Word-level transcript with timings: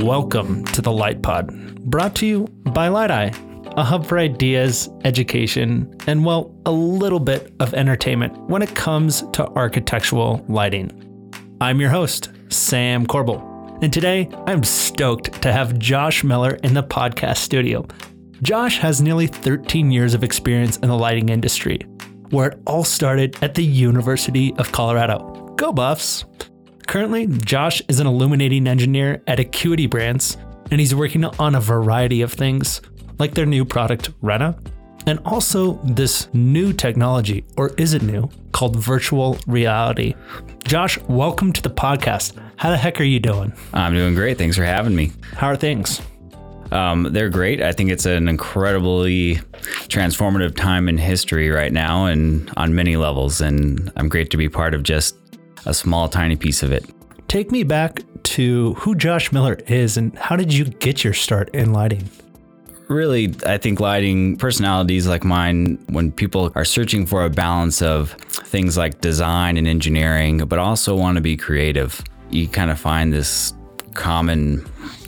Welcome 0.00 0.64
to 0.66 0.80
the 0.80 0.90
Light 0.90 1.22
Pod, 1.22 1.48
brought 1.84 2.16
to 2.16 2.26
you 2.26 2.46
by 2.72 2.88
Light 2.88 3.10
Eye, 3.10 3.30
a 3.76 3.84
hub 3.84 4.06
for 4.06 4.18
ideas, 4.18 4.88
education, 5.04 5.94
and 6.06 6.24
well, 6.24 6.52
a 6.64 6.72
little 6.72 7.20
bit 7.20 7.52
of 7.60 7.74
entertainment 7.74 8.36
when 8.48 8.62
it 8.62 8.74
comes 8.74 9.22
to 9.34 9.46
architectural 9.50 10.44
lighting. 10.48 10.90
I'm 11.60 11.78
your 11.78 11.90
host, 11.90 12.30
Sam 12.48 13.06
Corbel, 13.06 13.40
and 13.82 13.92
today 13.92 14.28
I'm 14.46 14.64
stoked 14.64 15.42
to 15.42 15.52
have 15.52 15.78
Josh 15.78 16.24
Miller 16.24 16.58
in 16.64 16.72
the 16.74 16.82
podcast 16.82 17.36
studio. 17.38 17.86
Josh 18.40 18.78
has 18.78 19.02
nearly 19.02 19.26
13 19.26 19.92
years 19.92 20.14
of 20.14 20.24
experience 20.24 20.78
in 20.78 20.88
the 20.88 20.96
lighting 20.96 21.28
industry, 21.28 21.78
where 22.30 22.48
it 22.48 22.62
all 22.66 22.82
started 22.82 23.36
at 23.42 23.54
the 23.54 23.64
University 23.64 24.54
of 24.56 24.72
Colorado. 24.72 25.54
Go 25.56 25.70
Buffs! 25.70 26.24
Currently, 26.86 27.26
Josh 27.26 27.80
is 27.88 28.00
an 28.00 28.06
illuminating 28.06 28.66
engineer 28.66 29.22
at 29.26 29.40
Acuity 29.40 29.86
Brands, 29.86 30.36
and 30.70 30.80
he's 30.80 30.94
working 30.94 31.24
on 31.24 31.54
a 31.54 31.60
variety 31.60 32.22
of 32.22 32.32
things, 32.32 32.80
like 33.18 33.34
their 33.34 33.46
new 33.46 33.64
product, 33.64 34.10
Rena, 34.20 34.58
and 35.06 35.18
also 35.24 35.74
this 35.84 36.28
new 36.34 36.72
technology, 36.72 37.44
or 37.56 37.70
is 37.78 37.94
it 37.94 38.02
new, 38.02 38.28
called 38.52 38.76
virtual 38.76 39.38
reality. 39.46 40.14
Josh, 40.64 40.98
welcome 41.08 41.52
to 41.52 41.62
the 41.62 41.70
podcast. 41.70 42.38
How 42.56 42.70
the 42.70 42.76
heck 42.76 43.00
are 43.00 43.04
you 43.04 43.18
doing? 43.18 43.52
I'm 43.72 43.94
doing 43.94 44.14
great. 44.14 44.38
Thanks 44.38 44.56
for 44.56 44.64
having 44.64 44.94
me. 44.94 45.12
How 45.34 45.48
are 45.48 45.56
things? 45.56 46.00
Um, 46.70 47.08
they're 47.10 47.28
great. 47.28 47.60
I 47.60 47.72
think 47.72 47.90
it's 47.90 48.06
an 48.06 48.28
incredibly 48.28 49.36
transformative 49.88 50.56
time 50.56 50.88
in 50.88 50.96
history 50.96 51.50
right 51.50 51.72
now 51.72 52.06
and 52.06 52.50
on 52.56 52.74
many 52.74 52.96
levels. 52.96 53.40
And 53.40 53.92
I'm 53.96 54.08
great 54.08 54.30
to 54.30 54.36
be 54.36 54.48
part 54.48 54.74
of 54.74 54.82
just 54.82 55.16
a 55.66 55.74
small, 55.74 56.08
tiny 56.08 56.36
piece 56.36 56.62
of 56.62 56.72
it. 56.72 56.84
Take 57.28 57.50
me 57.50 57.62
back 57.62 58.02
to 58.24 58.74
who 58.74 58.94
Josh 58.94 59.32
Miller 59.32 59.54
is 59.66 59.96
and 59.96 60.16
how 60.18 60.36
did 60.36 60.52
you 60.52 60.64
get 60.64 61.02
your 61.04 61.12
start 61.12 61.48
in 61.54 61.72
lighting? 61.72 62.08
Really, 62.88 63.34
I 63.46 63.56
think 63.58 63.80
lighting 63.80 64.36
personalities 64.36 65.06
like 65.06 65.24
mine, 65.24 65.82
when 65.88 66.12
people 66.12 66.52
are 66.54 66.64
searching 66.64 67.06
for 67.06 67.24
a 67.24 67.30
balance 67.30 67.80
of 67.80 68.12
things 68.12 68.76
like 68.76 69.00
design 69.00 69.56
and 69.56 69.66
engineering, 69.66 70.38
but 70.46 70.58
also 70.58 70.94
want 70.94 71.16
to 71.16 71.22
be 71.22 71.36
creative, 71.36 72.02
you 72.30 72.48
kind 72.48 72.70
of 72.70 72.78
find 72.78 73.12
this 73.12 73.54
common 73.94 74.64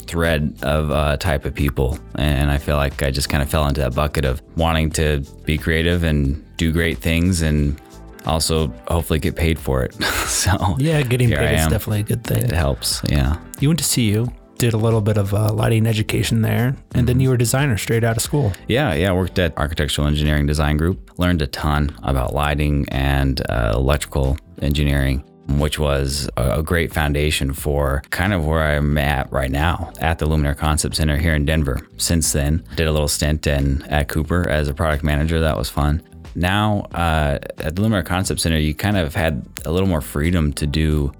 thread 0.07 0.57
of 0.63 0.91
uh, 0.91 1.17
type 1.17 1.45
of 1.45 1.55
people. 1.55 1.99
And 2.15 2.51
I 2.51 2.59
feel 2.59 2.77
like 2.77 3.03
I 3.03 3.11
just 3.11 3.29
kind 3.29 3.43
of 3.43 3.51
fell 3.51 3.67
into 3.67 3.81
that 3.81 3.95
bucket 3.95 4.25
of 4.25 4.43
wanting 4.57 4.91
to 4.93 5.25
be 5.45 5.59
creative 5.59 6.05
and 6.05 6.43
do 6.57 6.73
great 6.73 6.99
things 6.99 7.43
and 7.43 7.79
also 8.27 8.69
hopefully 8.89 9.19
get 9.19 9.37
paid 9.37 9.59
for 9.59 9.83
it. 9.83 9.95
so 10.27 10.77
yeah, 10.79 11.03
getting 11.03 11.31
paid 11.31 11.59
is 11.59 11.67
definitely 11.67 12.01
a 12.01 12.05
good 12.05 12.25
thing. 12.25 12.45
It 12.45 12.53
helps. 12.53 13.03
Yeah. 13.09 13.39
You 13.61 13.69
went 13.69 13.83
to 13.83 13.95
CU, 13.95 14.27
did 14.59 14.75
a 14.75 14.79
little 14.79 15.01
bit 15.01 15.17
of 15.17 15.35
uh, 15.35 15.53
lighting 15.53 15.87
education 15.87 16.43
there, 16.43 16.69
and 16.69 16.77
mm-hmm. 16.77 17.05
then 17.07 17.21
you 17.21 17.29
were 17.29 17.35
a 17.35 17.39
designer 17.39 17.77
straight 17.77 18.05
out 18.05 18.17
of 18.17 18.23
school. 18.23 18.53
Yeah, 18.69 18.95
yeah. 18.95 19.11
I 19.11 19.13
worked 19.13 19.39
at 19.39 19.57
Architectural 19.59 20.07
Engineering 20.07 20.47
Design 20.47 20.77
Group. 20.77 21.19
Learned 21.19 21.43
a 21.43 21.47
ton 21.47 21.97
about 22.03 22.35
lighting 22.35 22.87
and 22.91 23.41
uh, 23.49 23.73
electrical 23.75 24.39
engineering 24.63 25.25
which 25.47 25.79
was 25.79 26.29
a 26.37 26.63
great 26.63 26.93
foundation 26.93 27.53
for 27.53 28.03
kind 28.11 28.33
of 28.33 28.47
where 28.47 28.63
I'm 28.63 28.97
at 28.97 29.31
right 29.31 29.51
now 29.51 29.93
at 30.01 30.19
the 30.19 30.27
Luminaire 30.27 30.57
Concept 30.57 30.97
Center 30.97 31.19
here 31.19 31.35
in 31.35 31.45
Denver. 31.45 31.87
Since 31.99 32.33
then, 32.33 32.65
did 32.77 32.87
a 32.87 32.93
little 32.93 33.09
stint 33.09 33.47
in 33.47 33.83
at 33.83 34.09
Cooper 34.09 34.49
as 34.49 34.69
a 34.69 34.75
product 34.75 35.05
manager. 35.05 35.41
That 35.41 35.59
was 35.59 35.69
fun 35.69 36.03
now 36.35 36.87
uh, 36.93 37.39
at 37.59 37.77
the 37.77 37.83
Luminaire 37.83 38.05
Concept 38.05 38.41
Center, 38.41 38.59
you 38.59 38.75
kind 38.75 38.97
of 38.97 39.15
had 39.15 39.45
a 39.65 39.73
little 39.73 39.89
more 39.89 40.01
freedom 40.01 40.53
to 40.55 40.67
do 40.67 41.13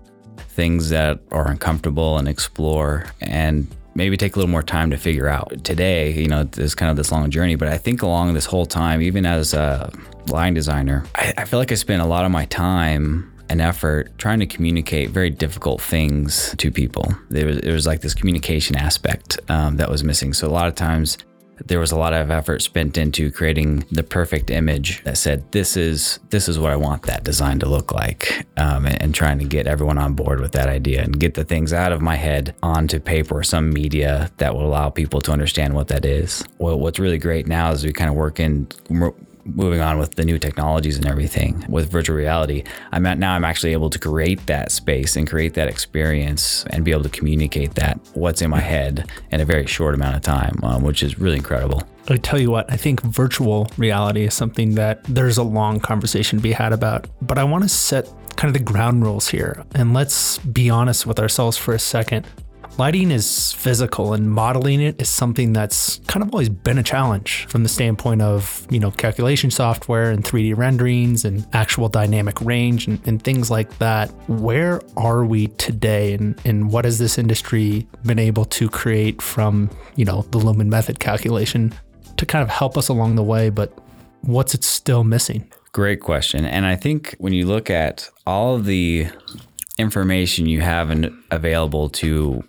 things 0.49 0.91
that 0.91 1.21
are 1.33 1.49
uncomfortable 1.49 2.19
and 2.19 2.29
explore 2.29 3.07
and 3.21 3.67
maybe 3.95 4.17
take 4.17 4.35
a 4.35 4.39
little 4.39 4.51
more 4.51 4.63
time 4.63 4.91
to 4.91 4.97
figure 4.97 5.29
out. 5.29 5.53
Today, 5.65 6.13
you 6.13 6.29
know, 6.29 6.45
there's 6.45 6.75
kind 6.75 6.91
of 6.91 6.97
this 6.97 7.13
long 7.13 7.31
journey, 7.31 7.55
but 7.55 7.69
I 7.69 7.79
think 7.79 8.03
along 8.03 8.35
this 8.35 8.47
whole 8.47 8.67
time, 8.67 9.03
even 9.03 9.27
as 9.27 9.55
a 9.55 9.93
line 10.29 10.55
designer, 10.55 11.05
I, 11.15 11.35
I 11.39 11.45
feel 11.45 11.59
like 11.59 11.73
I 11.73 11.77
spent 11.77 12.03
a 12.03 12.07
lot 12.07 12.25
of 12.25 12.31
my 12.31 12.45
time 12.47 13.31
and 13.49 13.61
effort 13.61 14.17
trying 14.19 14.41
to 14.41 14.47
communicate 14.47 15.11
very 15.11 15.31
difficult 15.31 15.81
things 15.81 16.55
to 16.59 16.71
people. 16.71 17.15
There 17.31 17.47
was, 17.47 17.59
there 17.59 17.75
was 17.75 17.87
like 17.87 18.01
this 18.01 18.15
communication 18.15 18.75
aspect 18.75 19.39
um, 19.49 19.77
that 19.77 19.91
was 19.91 20.03
missing. 20.03 20.33
So 20.33 20.49
a 20.49 20.51
lot 20.51 20.67
of 20.67 20.75
times 20.75 21.19
there 21.65 21.79
was 21.79 21.93
a 21.93 21.97
lot 21.97 22.13
of 22.13 22.31
effort 22.31 22.63
spent 22.63 22.99
into 22.99 23.31
creating 23.31 23.85
the 23.91 24.03
perfect 24.03 24.51
image 24.51 25.03
that 25.05 25.17
said 25.17 25.51
this 25.53 25.77
is 25.77 26.19
this 26.31 26.49
is 26.49 26.59
what 26.59 26.73
I 26.73 26.77
want 26.77 27.03
that 27.03 27.25
design 27.25 27.59
to 27.61 27.69
look 27.69 27.93
like, 27.93 28.47
um, 28.57 28.87
and, 28.87 29.01
and, 29.01 29.15
trying 29.15 29.39
to 29.39 29.45
get 29.45 29.67
everyone 29.67 29.99
on 29.99 30.15
board 30.15 30.41
with 30.41 30.53
that 30.53 30.69
idea 30.69 31.03
and 31.03 31.19
get 31.19 31.35
the 31.35 31.45
things 31.45 31.73
out 31.73 31.93
of 31.93 32.01
my 32.01 32.17
head 32.17 32.55
onto 32.63 32.99
paper 32.99 33.39
or 33.39 33.45
some 33.45 33.73
media 33.73 34.31
that 34.39 34.55
will 34.55 34.67
allow 34.67 34.91
people 34.91 35.21
to 35.21 35.33
understand 35.33 35.75
what 35.75 35.89
that 35.89 36.05
is. 36.05 36.45
Well, 36.59 36.79
what's 36.79 36.99
really 36.99 37.19
great 37.19 37.47
now 37.47 37.71
is 37.71 37.85
we 37.85 37.93
kind 37.93 38.11
of 38.11 38.17
work 38.17 38.41
in 38.41 38.69
moving 39.45 39.81
on 39.81 39.99
with 39.99 40.15
the 40.15 40.25
new 40.25 40.39
technologies 40.39 40.97
and 40.97 41.07
everything 41.07 41.65
with 41.69 41.91
virtual 41.91 42.17
reality 42.17 42.63
i'm 42.93 43.07
at 43.07 43.19
now 43.19 43.35
i'm 43.35 43.45
actually 43.45 43.73
able 43.73 43.91
to 43.91 43.99
create 43.99 44.45
that 44.47 44.73
space 44.73 45.17
and 45.17 45.29
create 45.29 45.55
that 45.55 45.69
experience 45.69 46.65
and 46.71 46.85
be 46.85 46.91
able 46.91 47.03
to 47.03 47.09
communicate 47.09 47.75
that 47.75 47.99
what's 48.15 48.43
in 48.43 48.51
my 48.51 48.61
head 48.61 49.11
in 49.31 49.41
a 49.41 49.45
very 49.45 49.67
short 49.67 49.95
amount 49.95 50.17
of 50.17 50.23
time 50.23 50.59
um, 50.63 50.83
which 50.83 51.03
is 51.03 51.19
really 51.19 51.37
incredible 51.37 51.83
I 52.07 52.19
tell 52.19 52.39
you 52.39 52.51
what, 52.51 52.71
I 52.71 52.77
think 52.77 53.01
virtual 53.01 53.67
reality 53.79 54.25
is 54.25 54.35
something 54.35 54.75
that 54.75 55.03
there's 55.05 55.39
a 55.39 55.43
long 55.43 55.81
conversation 55.81 56.39
to 56.39 56.43
be 56.43 56.53
had 56.53 56.75
about, 56.75 57.07
but 57.23 57.39
I 57.39 57.45
want 57.45 57.65
to 57.65 57.69
set 57.71 58.07
kind 58.37 58.55
of 58.55 58.61
the 58.61 58.73
ground 58.73 59.03
rules 59.03 59.29
here. 59.29 59.65
And 59.75 59.95
let's 59.95 60.39
be 60.39 60.69
honest 60.69 61.07
with 61.07 61.19
ourselves 61.19 61.57
for 61.57 61.73
a 61.73 61.79
second. 61.79 62.27
Lighting 62.77 63.13
is 63.13 63.53
physical 63.53 64.15
and 64.15 64.29
modeling 64.29 64.81
it 64.81 65.01
is 65.01 65.09
something 65.09 65.53
that's 65.53 66.01
kind 66.09 66.25
of 66.25 66.35
always 66.35 66.49
been 66.49 66.77
a 66.77 66.83
challenge 66.83 67.47
from 67.49 67.63
the 67.63 67.69
standpoint 67.69 68.21
of, 68.21 68.67
you 68.69 68.81
know, 68.81 68.91
calculation 68.91 69.53
software 69.53 70.11
and 70.11 70.25
3D 70.25 70.57
renderings 70.57 71.25
and 71.25 71.47
actual 71.53 71.89
dynamic 71.89 72.41
range 72.41 72.89
and, 72.89 73.01
and 73.07 73.23
things 73.23 73.49
like 73.49 73.79
that. 73.79 74.11
Where 74.29 74.81
are 74.97 75.25
we 75.25 75.47
today 75.49 76.15
and, 76.15 76.41
and 76.45 76.73
what 76.73 76.85
has 76.85 76.99
this 76.99 77.17
industry 77.17 77.87
been 78.05 78.19
able 78.19 78.45
to 78.47 78.69
create 78.69 79.23
from, 79.23 79.71
you 79.95 80.05
know, 80.05 80.23
the 80.33 80.39
Lumen 80.39 80.69
method 80.69 80.99
calculation 80.99 81.73
to 82.17 82.27
kind 82.27 82.43
of 82.43 82.49
help 82.49 82.77
us 82.77 82.89
along 82.89 83.15
the 83.15 83.23
way, 83.23 83.51
but 83.51 83.73
what's 84.23 84.53
it 84.53 84.65
still 84.65 85.05
missing? 85.05 85.49
Great 85.71 86.01
question. 86.01 86.45
And 86.45 86.67
I 86.67 86.75
think 86.75 87.15
when 87.19 87.33
you 87.33 87.47
look 87.47 87.71
at 87.71 88.11
all 88.27 88.59
the 88.59 89.07
information 89.79 90.47
you 90.47 90.61
have 90.61 90.93
available 91.31 91.89
to 91.89 92.43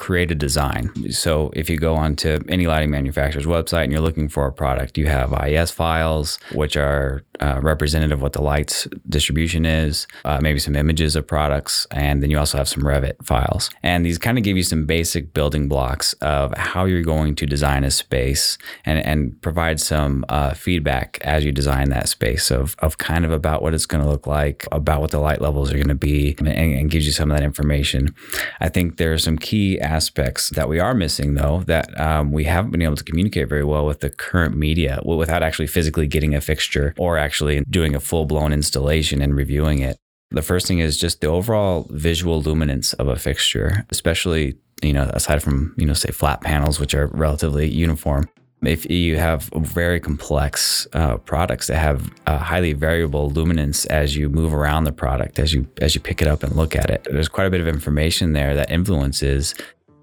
create 0.00 0.30
a 0.30 0.34
design. 0.34 0.90
So 1.12 1.50
if 1.54 1.68
you 1.68 1.76
go 1.76 1.94
onto 1.94 2.40
any 2.48 2.66
lighting 2.66 2.90
manufacturer's 2.90 3.44
website 3.44 3.84
and 3.84 3.92
you're 3.92 4.00
looking 4.00 4.30
for 4.30 4.46
a 4.46 4.52
product, 4.52 4.96
you 4.96 5.06
have 5.08 5.30
IES 5.34 5.70
files, 5.70 6.38
which 6.54 6.74
are 6.74 7.22
uh, 7.40 7.60
representative 7.62 8.18
of 8.18 8.22
what 8.22 8.32
the 8.32 8.40
lights 8.40 8.88
distribution 9.08 9.66
is, 9.66 10.06
uh, 10.24 10.38
maybe 10.40 10.58
some 10.58 10.74
images 10.74 11.16
of 11.16 11.26
products, 11.26 11.86
and 11.90 12.22
then 12.22 12.30
you 12.30 12.38
also 12.38 12.56
have 12.56 12.68
some 12.68 12.82
Revit 12.82 13.22
files. 13.24 13.68
And 13.82 14.04
these 14.04 14.16
kind 14.16 14.38
of 14.38 14.44
give 14.44 14.56
you 14.56 14.62
some 14.62 14.86
basic 14.86 15.34
building 15.34 15.68
blocks 15.68 16.14
of 16.14 16.56
how 16.56 16.86
you're 16.86 17.02
going 17.02 17.34
to 17.36 17.46
design 17.46 17.84
a 17.84 17.90
space 17.90 18.56
and, 18.86 18.98
and 19.04 19.40
provide 19.42 19.80
some 19.80 20.24
uh, 20.30 20.54
feedback 20.54 21.18
as 21.22 21.44
you 21.44 21.52
design 21.52 21.90
that 21.90 22.08
space 22.08 22.50
of, 22.50 22.74
of 22.78 22.96
kind 22.96 23.26
of 23.26 23.32
about 23.32 23.62
what 23.62 23.74
it's 23.74 23.86
going 23.86 24.02
to 24.02 24.08
look 24.08 24.26
like, 24.26 24.66
about 24.72 25.02
what 25.02 25.10
the 25.10 25.18
light 25.18 25.42
levels 25.42 25.70
are 25.70 25.76
going 25.76 25.88
to 25.88 25.94
be, 25.94 26.36
and, 26.38 26.48
and 26.48 26.90
gives 26.90 27.04
you 27.04 27.12
some 27.12 27.30
of 27.30 27.36
that 27.36 27.44
information. 27.44 28.14
I 28.60 28.70
think 28.70 28.96
there 28.96 29.12
are 29.12 29.18
some 29.18 29.36
key 29.36 29.78
aspects 29.90 30.50
that 30.50 30.68
we 30.68 30.78
are 30.78 30.94
missing, 30.94 31.34
though, 31.34 31.62
that 31.66 31.98
um, 32.00 32.30
we 32.30 32.44
haven't 32.44 32.70
been 32.70 32.82
able 32.82 32.96
to 32.96 33.04
communicate 33.04 33.48
very 33.48 33.64
well 33.64 33.84
with 33.84 34.00
the 34.00 34.10
current 34.10 34.56
media 34.56 35.00
without 35.04 35.42
actually 35.42 35.66
physically 35.66 36.06
getting 36.06 36.34
a 36.34 36.40
fixture 36.40 36.94
or 36.96 37.18
actually 37.18 37.62
doing 37.68 37.94
a 37.94 38.00
full 38.00 38.24
blown 38.24 38.52
installation 38.52 39.20
and 39.20 39.34
reviewing 39.34 39.80
it. 39.80 39.96
The 40.30 40.42
first 40.42 40.66
thing 40.68 40.78
is 40.78 40.96
just 40.96 41.20
the 41.20 41.26
overall 41.26 41.88
visual 41.90 42.40
luminance 42.40 42.92
of 42.94 43.08
a 43.08 43.16
fixture, 43.16 43.84
especially, 43.90 44.56
you 44.80 44.92
know, 44.92 45.10
aside 45.12 45.42
from, 45.42 45.74
you 45.76 45.86
know, 45.86 45.92
say 45.92 46.12
flat 46.12 46.40
panels, 46.40 46.78
which 46.78 46.94
are 46.94 47.08
relatively 47.08 47.68
uniform. 47.68 48.28
If 48.62 48.90
you 48.90 49.16
have 49.16 49.44
very 49.54 50.00
complex 50.00 50.86
uh, 50.92 51.16
products 51.16 51.66
that 51.68 51.78
have 51.78 52.10
a 52.26 52.36
highly 52.36 52.74
variable 52.74 53.30
luminance 53.30 53.86
as 53.86 54.16
you 54.16 54.28
move 54.28 54.52
around 54.52 54.84
the 54.84 54.92
product, 54.92 55.38
as 55.38 55.54
you 55.54 55.66
as 55.80 55.94
you 55.94 56.00
pick 56.00 56.20
it 56.20 56.28
up 56.28 56.42
and 56.42 56.54
look 56.54 56.76
at 56.76 56.90
it, 56.90 57.08
there's 57.10 57.28
quite 57.28 57.46
a 57.46 57.50
bit 57.50 57.62
of 57.62 57.68
information 57.68 58.34
there 58.34 58.54
that 58.54 58.70
influences 58.70 59.54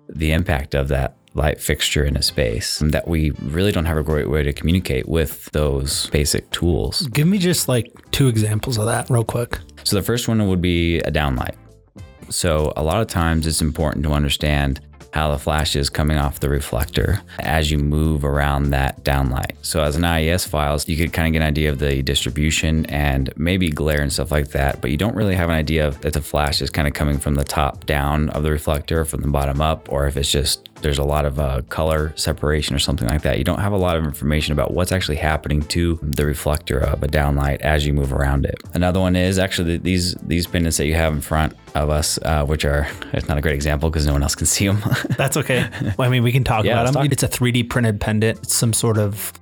the 0.10 0.32
impact 0.32 0.74
of 0.76 0.88
that 0.90 1.16
light 1.34 1.62
fixture 1.62 2.04
in 2.04 2.18
a 2.18 2.22
space 2.22 2.82
um, 2.82 2.90
that 2.90 3.08
we 3.08 3.32
really 3.44 3.72
don't 3.72 3.86
have 3.86 3.98
a 3.98 4.04
great 4.04 4.30
way 4.30 4.44
to 4.44 4.52
communicate 4.52 5.08
with 5.08 5.50
those 5.52 6.10
basic 6.10 6.50
tools. 6.50 7.08
Give 7.08 7.28
me 7.28 7.38
just 7.38 7.68
like 7.68 7.92
two 8.12 8.28
examples 8.28 8.78
of 8.78 8.86
that 8.88 9.10
real 9.10 9.24
quick. 9.24 9.60
So 9.84 9.96
the 9.96 10.02
first 10.02 10.28
one 10.28 10.48
would 10.48 10.62
be 10.62 11.00
a 11.00 11.12
downlight. 11.12 11.56
So 12.30 12.74
a 12.76 12.84
lot 12.84 13.00
of 13.00 13.08
times 13.08 13.48
it's 13.48 13.62
important 13.62 14.04
to 14.06 14.12
understand 14.12 14.82
how 15.18 15.32
the 15.32 15.40
flash 15.40 15.76
is 15.76 15.90
coming 15.90 16.16
off 16.16 16.42
the 16.42 16.48
reflector 16.48 17.20
as 17.40 17.72
you 17.72 17.80
move 17.80 18.24
around 18.24 18.70
that 18.70 19.04
downlight. 19.04 19.54
So 19.64 19.82
as 19.82 19.96
an 19.96 20.06
IES 20.06 20.46
files, 20.46 20.88
you 20.88 20.96
could 20.96 21.12
kind 21.12 21.26
of 21.28 21.34
get 21.34 21.42
an 21.42 21.48
idea 21.48 21.72
of 21.72 21.80
the 21.80 22.04
distribution 22.04 22.86
and 22.86 23.34
maybe 23.36 23.72
glare 23.72 24.04
and 24.04 24.14
stuff 24.14 24.32
like 24.32 24.50
that, 24.50 24.80
but 24.80 24.92
you 24.92 24.98
don't 24.98 25.16
really 25.16 25.34
have 25.34 25.50
an 25.50 25.56
idea 25.56 25.90
that 26.02 26.14
the 26.14 26.22
flash 26.22 26.62
is 26.62 26.70
kind 26.70 26.88
of 26.88 26.94
coming 26.94 27.18
from 27.18 27.34
the 27.34 27.44
top 27.44 27.88
down 27.88 28.30
of 28.30 28.44
the 28.44 28.52
reflector, 28.52 29.06
from 29.06 29.22
the 29.22 29.28
bottom 29.28 29.60
up, 29.60 29.92
or 29.92 30.06
if 30.06 30.18
it's 30.18 30.30
just 30.32 30.70
there's 30.82 31.00
a 31.00 31.04
lot 31.04 31.26
of 31.26 31.40
uh, 31.40 31.62
color 31.70 32.14
separation 32.16 32.76
or 32.76 32.80
something 32.80 33.08
like 33.08 33.22
that. 33.24 33.38
You 33.38 33.44
don't 33.44 33.60
have 33.60 33.72
a 33.74 33.78
lot 33.78 33.98
of 33.98 34.04
information 34.06 34.54
about 34.54 34.74
what's 34.74 34.92
actually 34.92 35.18
happening 35.18 35.62
to 35.64 35.98
the 36.02 36.26
reflector 36.26 36.78
of 36.80 37.02
a 37.04 37.08
downlight 37.08 37.62
as 37.62 37.86
you 37.86 37.94
move 37.94 38.14
around 38.14 38.46
it. 38.46 38.56
Another 38.74 39.00
one 39.00 39.16
is 39.16 39.40
actually 39.40 39.78
these 39.78 40.14
these 40.16 40.46
pendants 40.48 40.78
that 40.78 40.86
you 40.86 40.94
have 40.96 41.14
in 41.14 41.22
front 41.22 41.54
of 41.76 41.90
us, 41.90 42.20
uh, 42.24 42.46
which 42.46 42.64
are 42.66 42.88
it's 43.14 43.28
not 43.28 43.38
a 43.38 43.42
great 43.42 43.56
example 43.56 43.90
because 43.90 44.06
no 44.06 44.14
one 44.14 44.24
else 44.24 44.36
can 44.36 44.46
see 44.46 44.68
them. 44.68 44.82
That's 45.18 45.38
okay. 45.38 45.68
Well, 45.98 46.08
I 46.08 46.12
mean, 46.12 46.24
we 46.24 46.32
can 46.32 46.44
talk 46.44 46.64
Yeah, 46.66 46.74
about 46.74 46.86
them. 46.94 47.04
talk. 47.04 47.12
It's 47.12 47.24
a 47.24 47.28
3D 47.28 47.70
printed 47.70 48.00
pendant. 48.00 48.40
It's 48.40 48.56
some 48.56 48.74
sort 48.74 48.98
of 48.98 49.34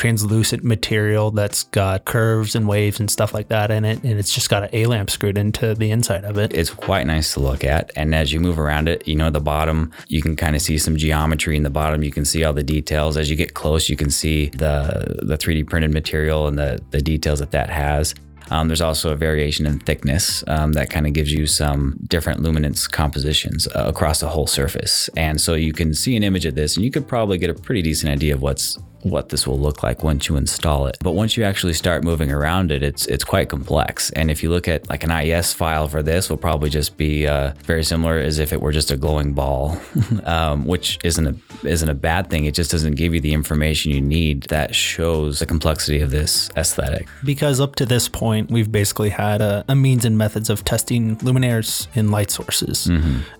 translucent 0.00 0.64
material 0.64 1.30
that's 1.30 1.64
got 1.64 2.06
curves 2.06 2.54
and 2.56 2.66
waves 2.66 2.98
and 3.00 3.10
stuff 3.10 3.34
like 3.34 3.48
that 3.48 3.70
in 3.70 3.84
it, 3.84 4.02
and 4.02 4.18
it's 4.18 4.32
just 4.32 4.48
got 4.48 4.62
an 4.62 4.70
A 4.72 4.86
lamp 4.86 5.10
screwed 5.10 5.36
into 5.36 5.74
the 5.74 5.90
inside 5.90 6.24
of 6.24 6.38
it. 6.38 6.54
it's 6.54 6.70
quite 6.70 7.06
nice 7.06 7.34
to 7.34 7.40
look 7.40 7.64
at. 7.64 7.90
And 7.96 8.14
as 8.14 8.32
you 8.32 8.40
move 8.40 8.58
around 8.58 8.88
it, 8.88 9.06
you 9.06 9.14
know, 9.14 9.28
the 9.28 9.42
bottom, 9.42 9.92
you 10.08 10.22
can 10.22 10.36
kind 10.36 10.56
of 10.56 10.62
see 10.62 10.78
some 10.78 10.96
geometry 10.96 11.54
in 11.54 11.64
the 11.64 11.70
bottom. 11.70 12.02
You 12.02 12.10
can 12.10 12.24
see 12.24 12.42
all 12.44 12.54
the 12.54 12.62
details. 12.62 13.18
As 13.18 13.28
you 13.28 13.36
get 13.36 13.52
close, 13.52 13.90
you 13.90 13.96
can 13.96 14.08
see 14.08 14.48
the 14.48 15.18
the 15.20 15.36
3D 15.36 15.68
printed 15.68 15.92
material 15.92 16.46
and 16.46 16.58
the, 16.58 16.80
the 16.92 17.02
details 17.02 17.40
that 17.40 17.50
that 17.50 17.68
has. 17.68 18.14
Um, 18.48 18.68
there's 18.68 18.80
also 18.80 19.12
a 19.12 19.16
variation 19.16 19.66
in 19.66 19.80
thickness 19.80 20.42
um, 20.48 20.72
that 20.72 20.88
kind 20.88 21.06
of 21.06 21.12
gives 21.12 21.30
you 21.30 21.46
some 21.46 21.98
different 22.08 22.40
luminance 22.40 22.88
compositions 22.88 23.68
uh, 23.68 23.84
across 23.86 24.20
the 24.20 24.28
whole 24.28 24.46
surface. 24.46 25.10
And 25.14 25.38
so 25.38 25.52
you 25.52 25.74
can 25.74 25.92
see 25.92 26.16
an 26.16 26.22
image 26.24 26.46
of 26.46 26.54
this 26.54 26.74
and 26.76 26.84
you 26.86 26.90
could 26.90 27.06
probably 27.06 27.36
get 27.36 27.50
a 27.50 27.54
pretty 27.54 27.82
decent 27.82 28.10
idea 28.10 28.34
of 28.34 28.40
what's 28.40 28.78
what 29.02 29.28
this 29.30 29.46
will 29.46 29.58
look 29.58 29.82
like 29.82 30.02
once 30.02 30.28
you 30.28 30.36
install 30.36 30.86
it. 30.86 30.96
But 31.00 31.12
once 31.12 31.36
you 31.36 31.44
actually 31.44 31.74
start 31.74 32.04
moving 32.04 32.30
around 32.30 32.70
it, 32.70 32.82
it's 32.82 33.06
it's 33.06 33.24
quite 33.24 33.48
complex. 33.48 34.10
And 34.10 34.30
if 34.30 34.42
you 34.42 34.50
look 34.50 34.68
at 34.68 34.88
like 34.88 35.04
an 35.04 35.10
IES 35.10 35.52
file 35.52 35.88
for 35.88 36.02
this, 36.02 36.28
will 36.28 36.36
probably 36.36 36.70
just 36.70 36.96
be 36.96 37.26
uh, 37.26 37.52
very 37.64 37.84
similar 37.84 38.18
as 38.18 38.38
if 38.38 38.52
it 38.52 38.60
were 38.60 38.72
just 38.72 38.90
a 38.90 38.96
glowing 38.96 39.32
ball, 39.32 39.80
um, 40.24 40.64
which 40.64 40.98
isn't 41.04 41.26
a 41.26 41.66
isn't 41.66 41.88
a 41.88 41.94
bad 41.94 42.30
thing. 42.30 42.44
It 42.44 42.54
just 42.54 42.70
doesn't 42.70 42.94
give 42.94 43.14
you 43.14 43.20
the 43.20 43.32
information 43.32 43.92
you 43.92 44.00
need 44.00 44.44
that 44.44 44.74
shows 44.74 45.38
the 45.38 45.46
complexity 45.46 46.00
of 46.00 46.10
this 46.10 46.50
aesthetic. 46.56 47.08
Because 47.24 47.60
up 47.60 47.76
to 47.76 47.86
this 47.86 48.08
point, 48.08 48.50
we've 48.50 48.70
basically 48.70 49.10
had 49.10 49.40
a, 49.40 49.64
a 49.68 49.74
means 49.74 50.04
and 50.04 50.16
methods 50.16 50.50
of 50.50 50.64
testing 50.64 51.16
luminaires 51.18 51.86
in 51.94 52.10
light 52.10 52.30
sources. 52.30 52.86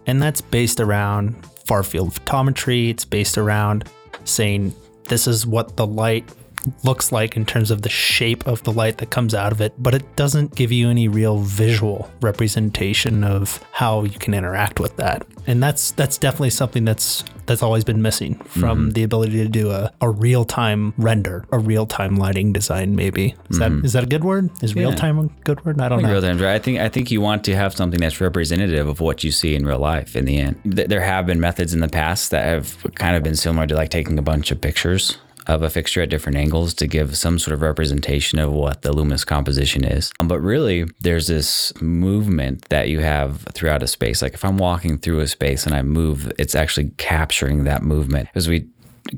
And 0.07 0.23
that's 0.23 0.41
based 0.41 0.81
around 0.81 1.35
far 1.65 1.83
field 1.83 2.13
photometry. 2.13 2.91
It's 2.91 3.05
based 3.05 3.39
around 3.39 3.89
saying 4.25 4.75
this 5.11 5.27
is 5.27 5.47
what 5.47 5.77
the 5.77 5.87
light 5.87 6.25
looks 6.85 7.13
like 7.13 7.37
in 7.37 7.45
terms 7.45 7.71
of 7.71 7.83
the 7.83 7.89
shape 7.89 8.47
of 8.47 8.63
the 8.65 8.73
light 8.73 8.99
that 8.99 9.11
comes 9.11 9.35
out 9.35 9.53
of 9.53 9.61
it, 9.61 9.75
but 9.79 9.95
it 9.95 10.17
doesn't 10.17 10.55
give 10.55 10.73
you 10.73 10.89
any 10.89 11.09
real 11.09 11.39
visual 11.39 12.11
representation 12.21 13.25
of 13.25 13.63
how 13.73 14.05
you 14.05 14.19
can 14.19 14.35
interact 14.35 14.81
with 14.81 14.97
that. 14.97 15.27
And 15.47 15.63
that's 15.63 15.93
that's 15.93 16.19
definitely 16.19 16.51
something 16.51 16.85
that's 16.85 17.25
that's 17.47 17.63
always 17.63 17.83
been 17.83 18.01
missing 18.03 18.37
from 18.45 18.79
mm-hmm. 18.79 18.91
the 18.91 19.03
ability 19.03 19.39
to 19.39 19.49
do 19.49 19.71
a, 19.71 19.93
a 20.01 20.09
real-time 20.09 20.95
render, 20.97 21.45
a 21.51 21.59
real-time 21.59 22.17
lighting 22.17 22.53
design 22.53 22.95
maybe. 22.95 23.35
Is 23.49 23.59
that 23.59 23.73
mm-hmm. 23.73 23.85
is 23.85 23.93
that 23.95 24.05
a 24.05 24.07
good 24.07 24.25
word? 24.25 24.51
Is 24.63 24.75
real-time 24.75 25.19
a 25.19 25.27
good 25.45 25.65
word? 25.65 25.81
I 25.81 25.89
don't 25.89 26.03
know. 26.03 26.11
Real 26.11 26.21
time. 26.21 26.43
I 26.43 26.59
think 26.59 26.79
I 26.79 26.89
think 26.89 27.11
you 27.11 27.21
want 27.21 27.45
to 27.45 27.57
have 27.57 27.75
something 27.75 28.01
that's 28.01 28.21
representative 28.21 28.87
of 28.87 29.01
what 29.01 29.25
you 29.25 29.33
see 29.33 29.55
in 29.55 29.67
real 29.67 29.79
life. 29.79 30.15
In 30.15 30.27
the 30.27 30.39
end, 30.39 30.61
Th- 30.63 30.89
there 30.89 31.01
have 31.01 31.27
been 31.27 31.41
methods 31.41 31.75
in 31.75 31.81
the 31.81 31.89
past 31.89 32.31
that 32.31 32.45
have 32.45 32.77
kind 32.95 33.17
of 33.17 33.23
been 33.23 33.37
similar 33.37 33.67
to 33.67 33.75
like 33.75 33.91
taking 33.91 34.19
a 34.19 34.23
bunch 34.23 34.51
of 34.51 34.61
pictures 34.61 35.19
of 35.47 35.63
a 35.63 35.71
fixture 35.71 36.03
at 36.03 36.11
different 36.11 36.39
angles 36.39 36.75
to 36.75 36.87
give 36.87 37.17
some 37.17 37.39
sort 37.39 37.55
of 37.55 37.63
representation 37.63 38.39
of 38.39 38.53
what 38.53 38.83
the 38.83 38.93
luminous 38.93 39.25
composition 39.25 39.85
is. 39.85 40.13
Um, 40.21 40.29
but 40.29 40.41
really, 40.41 40.87
there's 41.01 41.27
this 41.27 41.73
movement 41.81 42.69
that 42.69 42.89
you 42.89 43.01
have 43.01 43.43
throughout 43.53 43.83
a 43.83 43.87
space. 43.87 44.23
Like 44.23 44.35
if 44.35 44.45
I'm 44.45 44.59
walking 44.59 44.99
through 44.99 45.21
a 45.21 45.29
space 45.29 45.67
and 45.67 45.75
I 45.75 45.83
move, 45.83 46.33
it's 46.39 46.55
actually 46.55 46.91
capturing 46.99 47.65
that 47.65 47.83
movement 47.83 48.29
as 48.35 48.49
we 48.49 48.69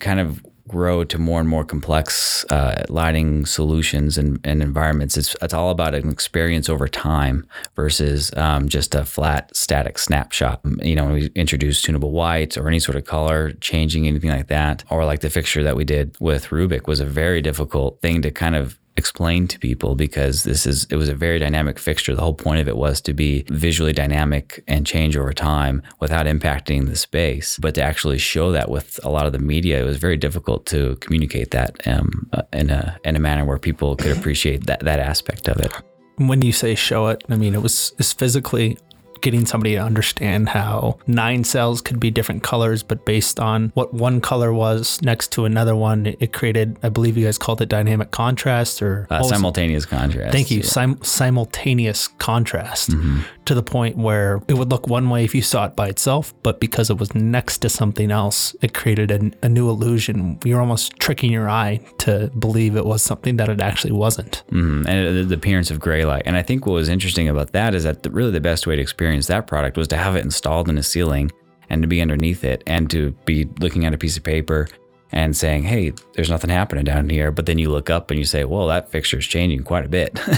kind 0.01 0.21
of 0.21 0.45
grow 0.69 1.05
to 1.05 1.19
more 1.19 1.41
and 1.41 1.49
more 1.49 1.65
complex 1.65 2.45
uh, 2.51 2.85
lighting 2.89 3.45
solutions 3.47 4.17
and, 4.17 4.41
and 4.45 4.63
environments. 4.63 5.17
It's 5.17 5.37
it's 5.43 5.55
all 5.55 5.71
about 5.71 5.95
an 5.95 6.09
experience 6.09 6.69
over 6.69 6.89
time 6.89 7.47
versus 7.75 8.33
um, 8.37 8.69
just 8.69 8.95
a 8.95 9.05
flat 9.05 9.55
static 9.57 9.99
snapshot. 9.99 10.61
You 10.81 10.97
know, 10.97 11.05
when 11.05 11.15
we 11.15 11.27
introduced 11.35 11.85
tunable 11.85 12.13
white 12.13 12.57
or 12.57 12.69
any 12.69 12.81
sort 12.81 12.97
of 12.97 13.05
color 13.05 13.53
changing, 13.61 14.07
anything 14.07 14.31
like 14.31 14.49
that, 14.49 14.85
or 14.91 15.05
like 15.05 15.21
the 15.21 15.31
fixture 15.31 15.63
that 15.63 15.77
we 15.77 15.85
did 15.85 16.17
with 16.21 16.47
Rubik 16.47 16.87
was 16.87 17.01
a 17.01 17.07
very 17.07 17.41
difficult 17.41 18.01
thing 18.01 18.23
to 18.23 18.31
kind 18.31 18.57
of 18.57 18.79
explain 18.97 19.49
to 19.49 19.59
people 19.59 19.95
because 19.95 20.45
this 20.45 20.67
is 20.67 20.87
it 20.91 20.97
was 20.97 21.09
a 21.09 21.15
very 21.15 21.39
dynamic 21.39 21.79
fixture. 21.79 22.15
The 22.15 22.23
whole 22.23 22.35
point 22.35 22.61
of 22.61 22.69
it 22.69 22.77
was 22.77 23.01
to 23.03 23.15
be 23.15 23.45
visually 23.49 23.93
dynamic 23.93 24.63
and 24.69 24.87
change 24.87 25.17
over 25.17 25.33
time 25.33 25.83
without 26.01 26.27
impacting 26.27 26.87
the 26.87 26.97
space. 26.97 27.59
But 27.59 27.75
to 27.77 27.83
actually 27.83 28.19
show 28.19 28.53
that 28.53 28.71
with 28.71 29.01
a 29.05 29.11
lot 29.11 29.27
of 29.27 29.33
the 29.33 29.39
media 29.39 29.81
it 29.81 29.85
was 29.85 29.97
very 29.97 30.17
difficult 30.17 30.67
to 30.67 30.97
communicate 30.97 31.51
that 31.53 31.87
um, 31.87 32.29
uh, 32.33 32.43
in 32.53 32.71
a 32.71 32.99
in 33.05 33.17
a 33.17 33.21
manner 33.21 33.45
where 33.45 33.59
people 33.59 33.97
could 33.97 34.17
appreciate 34.17 34.67
that 34.67 34.81
that 34.81 35.01
aspect 35.01 35.49
of 35.49 35.59
it. 35.59 35.73
When 36.17 36.43
you 36.43 36.53
say 36.53 36.75
show 36.75 37.09
it, 37.09 37.25
I 37.29 37.37
mean 37.37 37.55
it 37.55 37.63
was 37.63 37.93
is 37.99 38.13
physically 38.13 38.79
getting 39.23 39.47
somebody 39.47 39.73
to 39.75 39.79
understand 39.81 40.51
how 40.51 40.99
nine 41.07 41.45
cells 41.45 41.81
could 41.81 41.99
be 41.99 42.11
different 42.11 42.43
colors, 42.43 42.83
but 42.83 43.05
based 43.07 43.41
on 43.41 43.71
what 43.75 43.95
one 43.95 44.21
color 44.21 44.53
was 44.53 45.01
next 45.03 45.33
to 45.33 45.45
another 45.47 45.75
one, 45.75 46.07
it- 46.07 46.33
created. 46.33 46.77
I 46.83 46.89
believe 46.89 47.17
you 47.17 47.25
guys 47.27 47.39
called 47.39 47.61
it 47.63 47.69
dynamic 47.69 48.11
contrast 48.11 48.83
or 48.83 49.07
uh, 49.11 49.21
it? 49.21 49.29
simultaneous 49.29 49.85
contrast 49.87 50.33
Thank 50.33 50.51
you. 50.51 50.59
Yeah. 50.59 50.65
Sim- 50.65 51.03
simultaneous 51.03 52.09
contrast 52.19 52.91
Mm-hmm. 52.91 53.21
To 53.47 53.55
the 53.55 53.63
point 53.63 53.97
where 53.97 54.41
it 54.49 54.55
would 54.55 54.71
look 54.71 54.87
one 54.89 55.11
way 55.11 55.25
if 55.25 55.35
you 55.35 55.43
saw 55.43 55.67
it 55.67 55.75
by 55.77 55.89
itself, 55.89 56.33
but 56.43 56.61
because 56.61 56.91
it 56.91 56.99
was 56.99 57.15
next 57.15 57.59
to 57.59 57.69
something 57.69 58.11
else, 58.11 58.55
it 58.63 58.73
created 58.75 59.11
a, 59.11 59.47
a 59.47 59.49
new 59.49 59.69
illusion. 59.69 60.39
You're 60.45 60.61
almost 60.61 60.99
tricking 60.99 61.33
your 61.33 61.49
eye 61.49 61.81
to 61.99 62.31
believe 62.39 62.77
it 62.77 62.87
was 62.87 63.03
something 63.03 63.37
that 63.39 63.49
it 63.49 63.61
actually 63.61 63.93
wasn't. 63.93 64.43
Mhm. 64.51 64.87
and 64.89 65.29
the 65.29 65.35
appearance 65.35 65.71
of 65.71 65.81
gray 65.81 66.05
light. 66.05 66.23
And 66.27 66.37
I 66.37 66.43
think 66.43 66.67
what 66.67 66.75
was 66.75 66.89
interesting 66.89 67.29
about 67.29 67.53
that 67.53 67.75
is 67.75 67.85
that 67.85 68.03
the, 68.03 68.11
really 68.11 68.31
the 68.31 68.41
best 68.41 68.67
way 68.67 68.77
to 68.77 68.83
experience 68.83 69.27
that 69.27 69.47
product 69.47 69.77
was 69.77 69.89
to 69.89 69.97
have 69.97 70.17
it 70.17 70.25
installed 70.25 70.69
in 70.69 70.79
a 70.79 70.83
ceiling 70.83 71.31
and 71.71 71.83
to 71.83 71.89
be 71.89 72.01
underneath 72.01 72.45
it 72.45 72.63
and 72.67 72.91
to 72.91 73.13
be 73.25 73.49
looking 73.61 73.85
at 73.87 73.95
a 73.95 73.99
piece 73.99 74.17
of 74.17 74.23
paper 74.23 74.69
and 75.13 75.37
saying, 75.37 75.65
"Hey, 75.65 75.93
there's 76.15 76.31
nothing 76.31 76.51
happening 76.51 76.85
down 76.85 77.09
here." 77.11 77.31
But 77.31 77.47
then 77.47 77.59
you 77.59 77.71
look 77.71 77.91
up 77.91 78.11
and 78.11 78.19
you 78.19 78.25
say, 78.25 78.45
"Well, 78.45 78.67
that 78.69 78.91
fixture's 78.91 79.27
changing 79.27 79.63
quite 79.65 79.85
a 79.85 79.89
bit." 79.89 80.19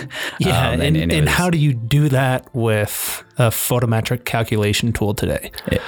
Yeah, 0.41 0.71
Um, 0.71 0.81
and, 0.81 0.97
and, 0.97 1.13
it 1.13 1.21
was- 1.23 1.31
how 1.31 1.49
do 1.51 1.59
you 1.59 1.73
do 1.73 2.09
that 2.09 2.53
with 2.55 3.23
a 3.39 3.51
photometric 3.51 4.25
calculation 4.25 4.93
tool 4.93 5.15
today? 5.15 5.51
E- 5.73 5.79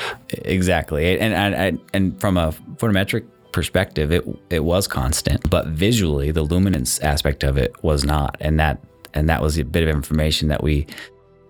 exactly. 0.45 1.19
And 1.19 1.35
and 1.35 1.55
and, 1.55 1.81
and 1.93 2.21
from 2.21 2.37
a 2.37 2.53
photometric 2.77 3.25
perspective, 3.53 4.13
it 4.13 4.25
it 4.51 4.65
was 4.65 4.87
constant, 4.87 5.49
but 5.51 5.67
visually, 5.69 6.31
the 6.31 6.43
luminance 6.43 6.99
aspect 7.01 7.43
of 7.43 7.57
it 7.57 7.75
was 7.83 8.05
not, 8.05 8.37
and 8.41 8.61
that 8.61 8.79
and 9.15 9.29
that 9.29 9.41
was 9.43 9.59
a 9.59 9.65
bit 9.65 9.83
of 9.83 9.89
information 9.89 10.49
that 10.49 10.63
we 10.63 10.87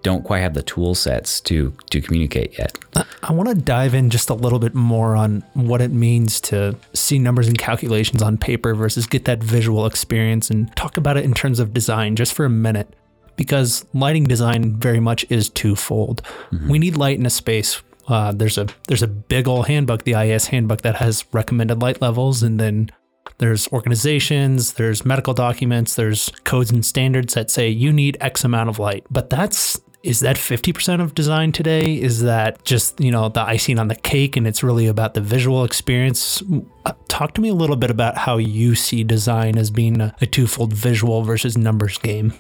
don't 0.07 0.23
quite 0.23 0.39
have 0.39 0.55
the 0.55 0.63
tool 0.63 0.95
sets 0.95 1.41
to 1.41 1.73
to 1.91 2.01
communicate 2.01 2.57
yet. 2.57 2.79
I 3.25 3.33
want 3.33 3.49
to 3.49 3.57
dive 3.57 3.93
in 3.93 4.09
just 4.09 4.31
a 4.31 4.35
little 4.35 4.61
bit 4.61 4.73
more 4.73 5.17
on 5.17 5.43
what 5.55 5.81
it 5.83 5.91
means 5.91 6.41
to 6.43 6.77
see 6.93 7.19
numbers 7.19 7.49
and 7.49 7.59
calculations 7.59 8.23
on 8.23 8.39
paper 8.39 8.73
versus 8.73 9.05
get 9.09 9.25
that 9.25 9.43
visual 9.43 9.85
experience 9.85 10.49
and 10.49 10.75
talk 10.77 10.97
about 10.97 11.17
it 11.17 11.25
in 11.25 11.35
terms 11.35 11.59
of 11.59 11.75
design 11.75 12.15
just 12.15 12.35
for 12.35 12.45
a 12.45 12.51
minute. 12.51 12.95
Because 13.35 13.85
lighting 13.95 14.25
design 14.25 14.77
very 14.77 15.01
much 15.01 15.27
is 15.29 15.51
twofold. 15.51 16.23
We 16.69 16.79
need 16.79 16.97
light 16.97 17.19
in 17.19 17.27
a 17.27 17.31
space. 17.31 17.83
Uh, 18.07 18.31
there's 18.31 18.59
a 18.59 18.69
there's 18.87 19.03
a 19.03 19.09
big 19.09 19.49
old 19.49 19.67
handbook, 19.67 20.05
the 20.05 20.15
IES 20.15 20.47
handbook, 20.47 20.83
that 20.83 20.95
has 20.95 21.25
recommended 21.33 21.83
light 21.83 22.01
levels, 22.01 22.45
and 22.45 22.61
then 22.61 22.93
there's 23.39 23.69
organizations, 23.73 24.75
there's 24.75 25.05
medical 25.05 25.35
documents, 25.35 25.95
there's 25.95 26.31
codes 26.45 26.71
and 26.71 26.85
standards 26.85 27.35
that 27.35 27.51
say 27.51 27.69
you 27.69 27.93
need 27.93 28.17
X 28.21 28.45
amount 28.45 28.69
of 28.69 28.79
light. 28.79 29.05
But 29.11 29.31
that's 29.31 29.81
is 30.07 30.21
that 30.21 30.37
50% 30.37 31.01
of 31.01 31.17
design 31.17 31.51
today? 31.51 32.01
Is 32.01 32.23
that 32.23 32.65
just, 32.65 33.01
you 33.01 33.11
know, 33.11 33.29
the 33.29 33.41
icing 33.41 33.81
on 33.81 33.89
the 33.89 33.97
cake 33.97 34.37
and 34.37 34.47
it's 34.47 34.63
really 34.63 34.87
about 34.87 35.15
the 35.15 35.21
visual 35.21 35.65
experience? 35.65 36.43
Uh, 36.85 36.93
Talk 37.09 37.35
to 37.35 37.41
me 37.41 37.49
a 37.49 37.55
little 37.55 37.75
bit 37.75 37.91
about 37.91 38.17
how 38.17 38.37
you 38.37 38.77
see 38.77 39.03
design 39.03 39.59
as 39.59 39.71
being 39.71 40.01
a, 40.01 40.15
a 40.21 40.27
twofold 40.27 40.73
visual 40.73 41.23
versus 41.23 41.59
numbers 41.59 41.99
game. 41.99 42.33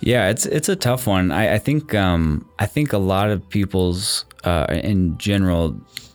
Yeah, 0.00 0.28
it's 0.28 0.46
it's 0.46 0.68
a 0.68 0.76
tough 0.76 1.06
one. 1.06 1.30
I, 1.30 1.54
I 1.54 1.58
think 1.58 1.94
um, 1.94 2.48
I 2.58 2.66
think 2.66 2.92
a 2.92 2.98
lot 2.98 3.30
of 3.30 3.46
people's 3.48 4.24
uh, 4.44 4.66
in 4.68 5.16
general, 5.18 5.74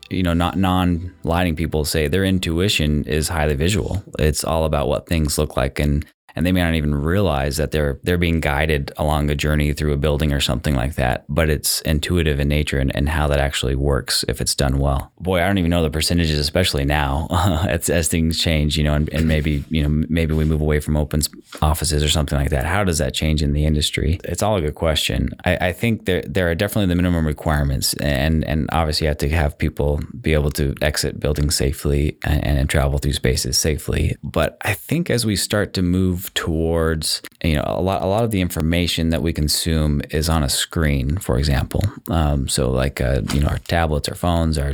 you 0.09 0.23
know, 0.23 0.33
not 0.33 0.57
non 0.57 1.13
lighting 1.23 1.55
people 1.55 1.83
say 1.83 2.07
their 2.07 2.23
intuition 2.23 3.03
is 3.05 3.27
highly 3.27 3.55
visual. 3.55 4.03
It's 4.17 4.43
all 4.43 4.63
about 4.65 4.87
what 4.87 5.07
things 5.07 5.37
look 5.37 5.57
like 5.57 5.79
and 5.79 6.05
and 6.37 6.45
they 6.45 6.51
may 6.51 6.61
not 6.61 6.75
even 6.75 6.93
realize 6.93 7.57
that 7.57 7.71
they're 7.71 7.99
they're 8.03 8.17
being 8.17 8.39
guided 8.39 8.91
along 8.97 9.29
a 9.31 9.35
journey 9.35 9.73
through 9.73 9.91
a 9.91 9.97
building 9.97 10.31
or 10.31 10.39
something 10.39 10.75
like 10.75 10.93
that. 10.95 11.25
But 11.27 11.49
it's 11.49 11.81
intuitive 11.81 12.39
in 12.39 12.47
nature 12.47 12.77
and, 12.77 12.95
and 12.95 13.09
how 13.09 13.27
that 13.27 13.39
actually 13.39 13.75
works 13.75 14.23
if 14.27 14.39
it's 14.39 14.53
done 14.53 14.77
well. 14.77 15.11
Boy, 15.19 15.41
I 15.41 15.47
don't 15.47 15.57
even 15.57 15.71
know 15.71 15.81
the 15.81 15.89
percentages, 15.89 16.37
especially 16.37 16.85
now 16.85 17.27
as, 17.67 17.89
as 17.89 18.07
things 18.07 18.39
change, 18.39 18.77
you 18.77 18.83
know, 18.83 18.93
and, 18.93 19.09
and 19.09 19.27
maybe 19.27 19.65
you 19.69 19.81
know 19.81 20.05
maybe 20.09 20.35
we 20.35 20.45
move 20.45 20.61
away 20.61 20.79
from 20.79 20.95
open 20.95 21.21
offices 21.61 22.03
or 22.03 22.09
something 22.09 22.37
like 22.37 22.51
that. 22.51 22.65
How 22.65 22.83
does 22.83 22.99
that 22.99 23.15
change 23.15 23.41
in 23.41 23.53
the 23.53 23.65
industry? 23.65 24.19
It's 24.23 24.43
all 24.43 24.57
a 24.57 24.61
good 24.61 24.75
question. 24.75 25.29
I, 25.43 25.57
I 25.69 25.73
think 25.73 26.05
there 26.05 26.21
there 26.21 26.49
are 26.51 26.55
definitely 26.55 26.87
the 26.87 26.95
minimum 26.95 27.25
requirements, 27.25 27.95
and 27.95 28.45
and 28.45 28.69
obviously 28.71 29.05
you 29.05 29.09
have 29.09 29.17
to 29.17 29.29
have 29.29 29.57
people 29.57 29.99
be 30.21 30.33
able 30.33 30.51
to 30.51 30.75
exit 30.83 31.19
buildings 31.19 31.55
safely 31.55 32.19
and, 32.23 32.59
and 32.59 32.69
travel 32.69 32.99
through 32.99 33.13
spaces 33.13 33.57
safely. 33.57 34.15
But 34.23 34.57
I 34.61 34.73
think 34.73 35.09
as 35.09 35.25
we 35.25 35.35
start 35.35 35.73
to 35.73 35.81
move 35.81 36.26
towards, 36.33 37.21
you 37.43 37.55
know, 37.55 37.63
a 37.65 37.81
lot 37.81 38.01
a 38.01 38.05
lot 38.05 38.23
of 38.23 38.31
the 38.31 38.41
information 38.41 39.09
that 39.09 39.21
we 39.21 39.33
consume 39.33 40.01
is 40.11 40.29
on 40.29 40.43
a 40.43 40.49
screen, 40.49 41.17
for 41.17 41.37
example. 41.37 41.83
Um, 42.09 42.47
so 42.47 42.69
like 42.71 43.01
uh, 43.01 43.21
you 43.33 43.39
know 43.39 43.47
our 43.47 43.59
tablets, 43.59 44.09
our 44.09 44.15
phones, 44.15 44.57
our 44.57 44.73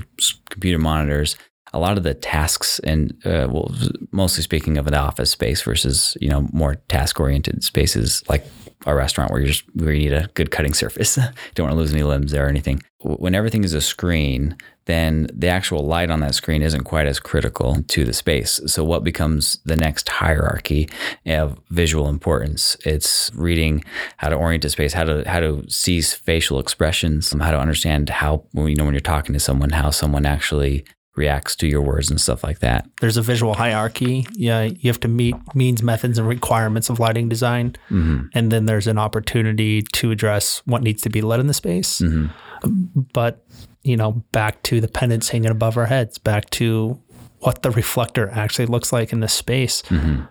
computer 0.50 0.80
monitors 0.80 1.38
a 1.74 1.80
lot 1.80 1.98
of 1.98 2.04
the 2.04 2.14
tasks 2.14 2.80
and 2.80 3.14
uh, 3.26 3.48
well, 3.50 3.74
mostly 4.12 4.44
speaking 4.44 4.78
of 4.78 4.88
an 4.88 4.94
office 4.94 5.32
space 5.32 5.62
versus 5.64 6.16
you 6.22 6.30
know 6.30 6.48
more 6.54 6.76
task 6.88 7.20
oriented 7.20 7.64
spaces 7.64 8.24
like 8.30 8.46
a 8.86 8.94
restaurant 8.94 9.32
where 9.32 9.42
you 9.42 9.48
just 9.48 9.64
where 9.76 9.94
you 9.94 10.10
need 10.10 10.14
a 10.14 10.30
good 10.36 10.52
cutting 10.52 10.74
surface. 10.74 11.16
Don't 11.56 11.66
want 11.66 11.74
to 11.74 11.80
lose 11.80 11.94
any 11.94 12.04
limbs 12.04 12.32
there 12.32 12.46
or 12.46 12.50
anything. 12.50 12.84
When 13.02 13.36
everything 13.36 13.64
is 13.64 13.74
a 13.74 13.82
screen, 13.82 14.56
then 14.86 15.28
the 15.34 15.48
actual 15.48 15.86
light 15.86 16.10
on 16.10 16.20
that 16.22 16.36
screen 16.36 16.62
isn't 16.62 16.84
quite 16.84 17.08
as 17.08 17.20
critical 17.20 17.84
to 17.88 18.04
the 18.04 18.14
space. 18.14 18.60
So 18.66 18.84
what 18.84 19.04
becomes 19.04 19.58
the 19.66 19.76
next 19.76 20.10
hierarchy 20.10 20.90
of 21.26 21.60
visual 21.70 22.10
importance? 22.10 22.76
It's 22.86 23.32
reading 23.34 23.84
how 24.18 24.30
to 24.30 24.36
orient 24.36 24.66
a 24.66 24.70
space, 24.70 24.94
how 24.94 25.06
to 25.06 25.28
how 25.28 25.40
to 25.40 25.64
see 25.70 26.02
facial 26.02 26.60
expressions, 26.60 27.32
how 27.32 27.52
to 27.52 27.60
understand 27.60 28.10
how 28.10 28.44
you 28.54 28.76
know 28.76 28.86
when 28.86 28.94
you're 28.94 29.02
talking 29.02 29.34
to 29.34 29.40
someone, 29.40 29.72
how 29.72 29.90
someone 29.90 30.26
actually 30.26 30.86
reacts 31.16 31.56
to 31.56 31.68
your 31.68 31.82
words 31.82 32.10
and 32.10 32.20
stuff 32.20 32.44
like 32.44 32.60
that. 32.60 32.90
There's 33.00 33.18
a 33.18 33.22
visual 33.22 33.54
hierarchy. 33.54 34.26
Yeah, 34.34 34.64
you 34.64 34.90
have 34.90 35.00
to 35.02 35.08
meet 35.08 35.36
means, 35.54 35.84
methods, 35.84 36.18
and 36.18 36.28
requirements 36.28 36.90
of 36.90 37.00
lighting 37.00 37.30
design, 37.30 37.76
mm-hmm. 37.90 38.26
and 38.34 38.52
then 38.52 38.66
there's 38.66 38.88
an 38.88 38.98
opportunity 38.98 39.84
to 39.94 40.12
address 40.12 40.62
what 40.66 40.82
needs 40.82 41.02
to 41.04 41.10
be 41.10 41.22
lit 41.22 41.40
in 41.40 41.48
the 41.48 41.54
space. 41.54 42.00
Mm-hmm. 42.00 43.02
But 43.14 43.46
you 43.84 43.98
know, 43.98 44.24
back 44.32 44.64
to 44.64 44.80
the 44.80 44.88
pendants 44.88 45.30
hanging 45.30 45.52
above 45.52 45.78
our 45.78 45.86
heads, 45.86 46.18
back 46.18 46.50
to 46.52 47.00
what 47.40 47.62
the 47.62 47.72
reflector 47.72 48.30
actually 48.30 48.66
looks 48.66 48.94
like 48.94 49.12
in 49.12 49.20
the 49.20 49.28
space. 49.28 49.82
Mm-hmm. 49.84 50.24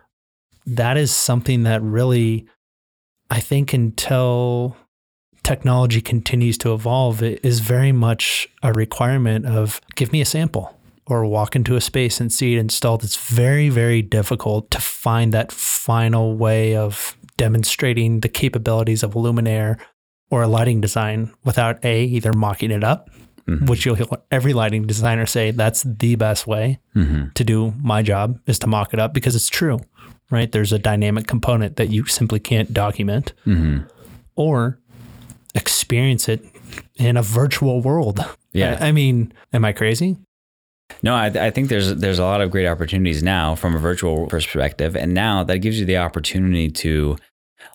That 0.66 0.96
is 0.96 1.12
something 1.12 1.64
that 1.64 1.82
really, 1.82 2.46
I 3.30 3.40
think, 3.40 3.72
until 3.72 4.76
technology 5.42 6.00
continues 6.00 6.56
to 6.58 6.72
evolve, 6.72 7.22
it 7.22 7.40
is 7.42 7.60
very 7.60 7.92
much 7.92 8.48
a 8.62 8.72
requirement 8.72 9.46
of 9.46 9.80
give 9.96 10.12
me 10.12 10.20
a 10.20 10.24
sample 10.24 10.78
or 11.06 11.26
walk 11.26 11.56
into 11.56 11.74
a 11.74 11.80
space 11.80 12.20
and 12.20 12.32
see 12.32 12.54
it 12.54 12.58
installed. 12.58 13.02
It's 13.02 13.16
very, 13.16 13.68
very 13.68 14.02
difficult 14.02 14.70
to 14.70 14.80
find 14.80 15.34
that 15.34 15.50
final 15.50 16.36
way 16.36 16.76
of 16.76 17.16
demonstrating 17.36 18.20
the 18.20 18.28
capabilities 18.28 19.02
of 19.02 19.16
a 19.16 19.18
luminaire 19.18 19.78
or 20.30 20.42
a 20.42 20.48
lighting 20.48 20.80
design 20.80 21.32
without 21.44 21.84
a 21.84 22.04
either 22.04 22.32
mocking 22.32 22.70
it 22.70 22.84
up, 22.84 23.10
mm-hmm. 23.46 23.66
which 23.66 23.84
you'll 23.84 23.94
hear 23.94 24.06
every 24.30 24.52
lighting 24.52 24.86
designer 24.86 25.26
say 25.26 25.50
that's 25.50 25.82
the 25.82 26.14
best 26.16 26.46
way 26.46 26.80
mm-hmm. 26.94 27.28
to 27.34 27.44
do 27.44 27.74
my 27.82 28.02
job 28.02 28.38
is 28.46 28.58
to 28.60 28.66
mock 28.66 28.92
it 28.92 28.98
up 28.98 29.12
because 29.12 29.34
it's 29.34 29.48
true, 29.48 29.78
right? 30.30 30.50
There's 30.50 30.72
a 30.72 30.78
dynamic 30.78 31.26
component 31.26 31.76
that 31.76 31.90
you 31.90 32.06
simply 32.06 32.40
can't 32.40 32.72
document. 32.72 33.32
Mm-hmm. 33.46 33.86
Or 34.34 34.78
experience 35.54 36.28
it 36.28 36.44
in 36.96 37.16
a 37.16 37.22
virtual 37.22 37.80
world. 37.82 38.24
Yeah. 38.52 38.78
I, 38.80 38.88
I 38.88 38.92
mean, 38.92 39.32
am 39.52 39.64
I 39.64 39.72
crazy? 39.72 40.16
No, 41.02 41.14
I, 41.14 41.26
I, 41.26 41.50
think 41.50 41.68
there's 41.68 41.94
there's 41.96 42.18
a 42.18 42.24
lot 42.24 42.42
of 42.42 42.50
great 42.50 42.66
opportunities 42.66 43.22
now 43.22 43.54
from 43.54 43.74
a 43.74 43.78
virtual 43.78 44.26
perspective, 44.26 44.94
and 44.94 45.14
now 45.14 45.42
that 45.44 45.58
gives 45.58 45.80
you 45.80 45.86
the 45.86 45.96
opportunity 45.96 46.70
to 46.70 47.16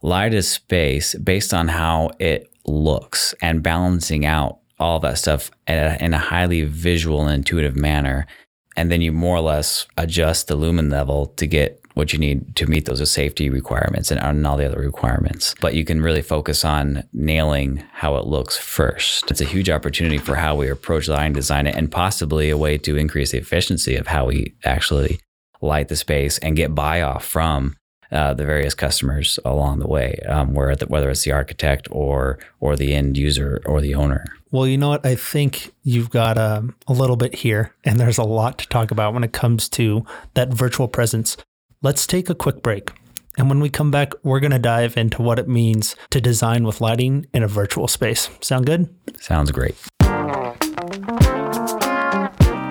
light 0.04 0.34
a 0.34 0.44
space 0.44 1.16
based 1.16 1.54
on 1.54 1.70
how 1.70 2.12
it 2.20 2.52
looks 2.66 3.34
and 3.42 3.64
balancing 3.64 4.26
out 4.26 4.60
all 4.80 5.00
that 5.00 5.18
stuff 5.18 5.52
a, 5.68 5.98
in 6.04 6.14
a 6.14 6.20
highly 6.20 6.64
visual 6.64 7.22
and 7.22 7.34
intuitive 7.34 7.76
manner, 7.76 8.28
and 8.76 8.92
then 8.92 9.02
you 9.02 9.12
more 9.12 9.38
or 9.38 9.42
less 9.42 9.88
adjust 9.98 10.48
the 10.48 10.56
lumen 10.56 10.90
level 10.90 11.28
to 11.38 11.48
get 11.48 11.82
what 11.96 12.14
you 12.14 12.20
need 12.20 12.56
to 12.56 12.68
meet 12.68 12.86
those 12.86 13.10
safety 13.10 13.50
requirements 13.50 14.12
and, 14.12 14.22
and 14.22 14.46
all 14.46 14.56
the 14.56 14.68
other 14.68 14.80
requirements. 14.80 15.56
But 15.60 15.74
you 15.74 15.84
can 15.84 16.00
really 16.00 16.22
focus 16.22 16.64
on 16.64 17.04
nailing 17.12 17.84
how 17.92 18.18
it 18.18 18.28
looks 18.28 18.56
first. 18.56 19.32
It's 19.32 19.42
a 19.42 19.46
huge 19.46 19.68
opportunity 19.68 20.20
for 20.20 20.36
how 20.36 20.56
we 20.56 20.70
approach 20.70 21.08
line 21.08 21.34
design 21.34 21.66
and 21.66 21.92
possibly 21.92 22.52
a 22.52 22.58
way 22.58 22.78
to 22.78 22.98
increase 22.98 23.32
the 23.32 23.40
efficiency 23.40 23.96
of 23.96 24.08
how 24.08 24.26
we 24.26 24.54
actually 24.64 25.20
light 25.60 25.88
the 25.88 25.96
space 25.96 26.38
and 26.38 26.56
get 26.56 26.76
buy 26.76 27.02
off 27.02 27.26
from 27.26 27.76
uh, 28.12 28.34
the 28.34 28.46
various 28.46 28.74
customers 28.74 29.40
along 29.46 29.80
the 29.80 29.88
way, 29.88 30.20
um, 30.28 30.54
where 30.54 30.76
the, 30.76 30.86
whether 30.86 31.10
it's 31.10 31.24
the 31.24 31.32
architect 31.32 31.88
or 31.92 32.40
or 32.60 32.76
the 32.76 32.94
end 32.94 33.18
user 33.18 33.62
or 33.66 33.82
the 33.82 33.96
owner. 33.96 34.26
Well, 34.52 34.66
you 34.66 34.78
know 34.78 34.90
what? 34.90 35.06
I 35.06 35.16
think 35.16 35.74
you've 35.84 36.10
got 36.10 36.38
um, 36.38 36.76
a 36.88 36.94
little 36.94 37.18
bit 37.18 37.36
here, 37.36 37.74
and 37.84 38.00
there's 38.00 38.18
a 38.18 38.24
lot 38.24 38.58
to 38.60 38.68
talk 38.68 38.92
about 38.92 39.14
when 39.14 39.24
it 39.24 39.34
comes 39.34 39.68
to 39.70 40.06
that 40.36 40.54
virtual 40.54 40.88
presence. 40.88 41.36
Let's 41.82 42.08
take 42.08 42.30
a 42.30 42.36
quick 42.36 42.62
break. 42.62 42.92
And 43.38 43.50
when 43.50 43.60
we 43.60 43.70
come 43.70 43.92
back, 43.92 44.14
we're 44.24 44.40
going 44.40 44.52
to 44.52 44.60
dive 44.60 44.98
into 44.98 45.22
what 45.22 45.38
it 45.38 45.48
means 45.48 45.96
to 46.10 46.20
design 46.20 46.64
with 46.64 46.82
lighting 46.82 47.28
in 47.34 47.44
a 47.44 47.48
virtual 47.48 47.88
space. 47.88 48.30
Sound 48.42 48.66
good? 48.66 48.90
Sounds 49.20 49.52
great. 49.52 49.76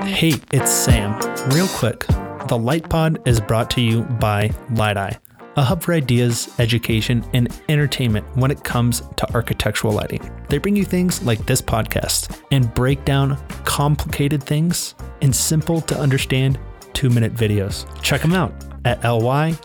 Hey, 0.08 0.34
it's 0.50 0.72
Sam. 0.72 1.14
Real 1.50 1.68
quick, 1.68 2.04
the 2.48 2.58
Light 2.60 2.88
Pod 2.88 3.20
is 3.28 3.40
brought 3.40 3.70
to 3.72 3.80
you 3.80 4.02
by 4.02 4.48
LightEye, 4.70 5.18
a 5.56 5.62
hub 5.62 5.82
for 5.82 5.92
ideas, 5.94 6.54
education, 6.58 7.25
and 7.32 7.48
entertainment 7.68 8.26
when 8.36 8.50
it 8.50 8.62
comes 8.62 9.02
to 9.16 9.34
architectural 9.34 9.94
lighting. 9.94 10.30
They 10.48 10.58
bring 10.58 10.76
you 10.76 10.84
things 10.84 11.22
like 11.22 11.44
this 11.46 11.62
podcast 11.62 12.40
and 12.50 12.72
break 12.75 13.04
down 13.04 13.38
complicated 13.64 14.42
things 14.42 14.94
in 15.20 15.32
simple 15.32 15.80
to 15.82 15.98
understand 15.98 16.58
two 16.92 17.10
minute 17.10 17.34
videos. 17.34 17.86
Check 18.02 18.22
them 18.22 18.32
out 18.32 18.52
at 18.84 19.00
lytei.com. 19.02 19.56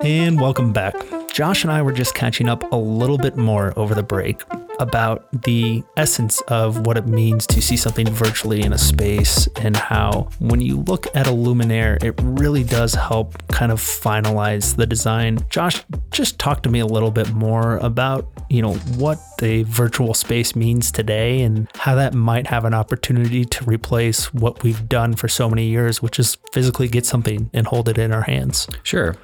And 0.00 0.40
welcome 0.40 0.72
back. 0.72 0.94
Josh 1.38 1.62
and 1.62 1.70
I 1.70 1.82
were 1.82 1.92
just 1.92 2.16
catching 2.16 2.48
up 2.48 2.72
a 2.72 2.76
little 2.76 3.16
bit 3.16 3.36
more 3.36 3.72
over 3.78 3.94
the 3.94 4.02
break 4.02 4.42
about 4.80 5.28
the 5.44 5.84
essence 5.96 6.40
of 6.48 6.84
what 6.84 6.96
it 6.96 7.06
means 7.06 7.46
to 7.46 7.62
see 7.62 7.76
something 7.76 8.08
virtually 8.08 8.62
in 8.62 8.72
a 8.72 8.78
space 8.78 9.46
and 9.62 9.76
how 9.76 10.28
when 10.40 10.60
you 10.60 10.78
look 10.78 11.06
at 11.14 11.28
a 11.28 11.30
luminaire, 11.30 12.02
it 12.02 12.18
really 12.24 12.64
does 12.64 12.92
help 12.92 13.40
kind 13.46 13.70
of 13.70 13.80
finalize 13.80 14.74
the 14.74 14.84
design. 14.84 15.38
Josh, 15.48 15.84
just 16.10 16.40
talk 16.40 16.64
to 16.64 16.68
me 16.68 16.80
a 16.80 16.86
little 16.86 17.12
bit 17.12 17.32
more 17.32 17.76
about, 17.76 18.28
you 18.50 18.60
know, 18.60 18.74
what 18.96 19.20
the 19.38 19.62
virtual 19.62 20.14
space 20.14 20.56
means 20.56 20.90
today 20.90 21.42
and 21.42 21.68
how 21.76 21.94
that 21.94 22.14
might 22.14 22.48
have 22.48 22.64
an 22.64 22.74
opportunity 22.74 23.44
to 23.44 23.64
replace 23.64 24.34
what 24.34 24.64
we've 24.64 24.88
done 24.88 25.14
for 25.14 25.28
so 25.28 25.48
many 25.48 25.66
years, 25.66 26.02
which 26.02 26.18
is 26.18 26.36
physically 26.52 26.88
get 26.88 27.06
something 27.06 27.48
and 27.54 27.68
hold 27.68 27.88
it 27.88 27.96
in 27.96 28.12
our 28.12 28.22
hands. 28.22 28.66
Sure. 28.82 29.14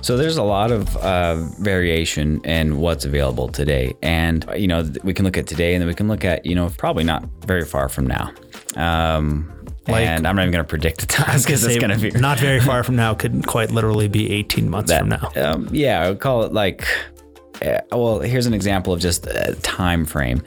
So 0.00 0.16
there's 0.16 0.36
a 0.36 0.42
lot 0.42 0.70
of 0.70 0.96
uh, 0.98 1.36
variation 1.58 2.44
in 2.44 2.78
what's 2.78 3.04
available 3.04 3.48
today, 3.48 3.94
and 4.02 4.44
you 4.56 4.68
know 4.68 4.90
we 5.02 5.12
can 5.12 5.24
look 5.24 5.36
at 5.36 5.46
today, 5.46 5.74
and 5.74 5.82
then 5.82 5.88
we 5.88 5.94
can 5.94 6.08
look 6.08 6.24
at 6.24 6.46
you 6.46 6.54
know 6.54 6.70
probably 6.78 7.04
not 7.04 7.24
very 7.46 7.64
far 7.64 7.88
from 7.88 8.06
now. 8.06 8.32
Um, 8.76 9.52
like, 9.88 10.06
and 10.06 10.26
I'm 10.26 10.36
not 10.36 10.42
even 10.42 10.52
going 10.52 10.64
to 10.64 10.68
predict 10.68 11.00
the 11.00 11.06
time 11.06 11.38
because 11.38 11.64
it's 11.66 11.78
going 11.78 11.98
to 11.98 11.98
be 11.98 12.18
not 12.18 12.38
very 12.38 12.60
far 12.60 12.84
from 12.84 12.96
now. 12.96 13.14
Could 13.14 13.46
quite 13.46 13.70
literally 13.70 14.08
be 14.08 14.30
18 14.32 14.68
months 14.68 14.90
that, 14.90 15.00
from 15.00 15.08
now. 15.08 15.30
Um, 15.36 15.68
yeah, 15.72 16.02
I 16.02 16.08
would 16.10 16.20
call 16.20 16.44
it 16.44 16.52
like. 16.52 16.86
Uh, 17.60 17.80
well, 17.90 18.20
here's 18.20 18.46
an 18.46 18.54
example 18.54 18.92
of 18.92 19.00
just 19.00 19.26
a 19.26 19.56
time 19.62 20.04
frame. 20.04 20.42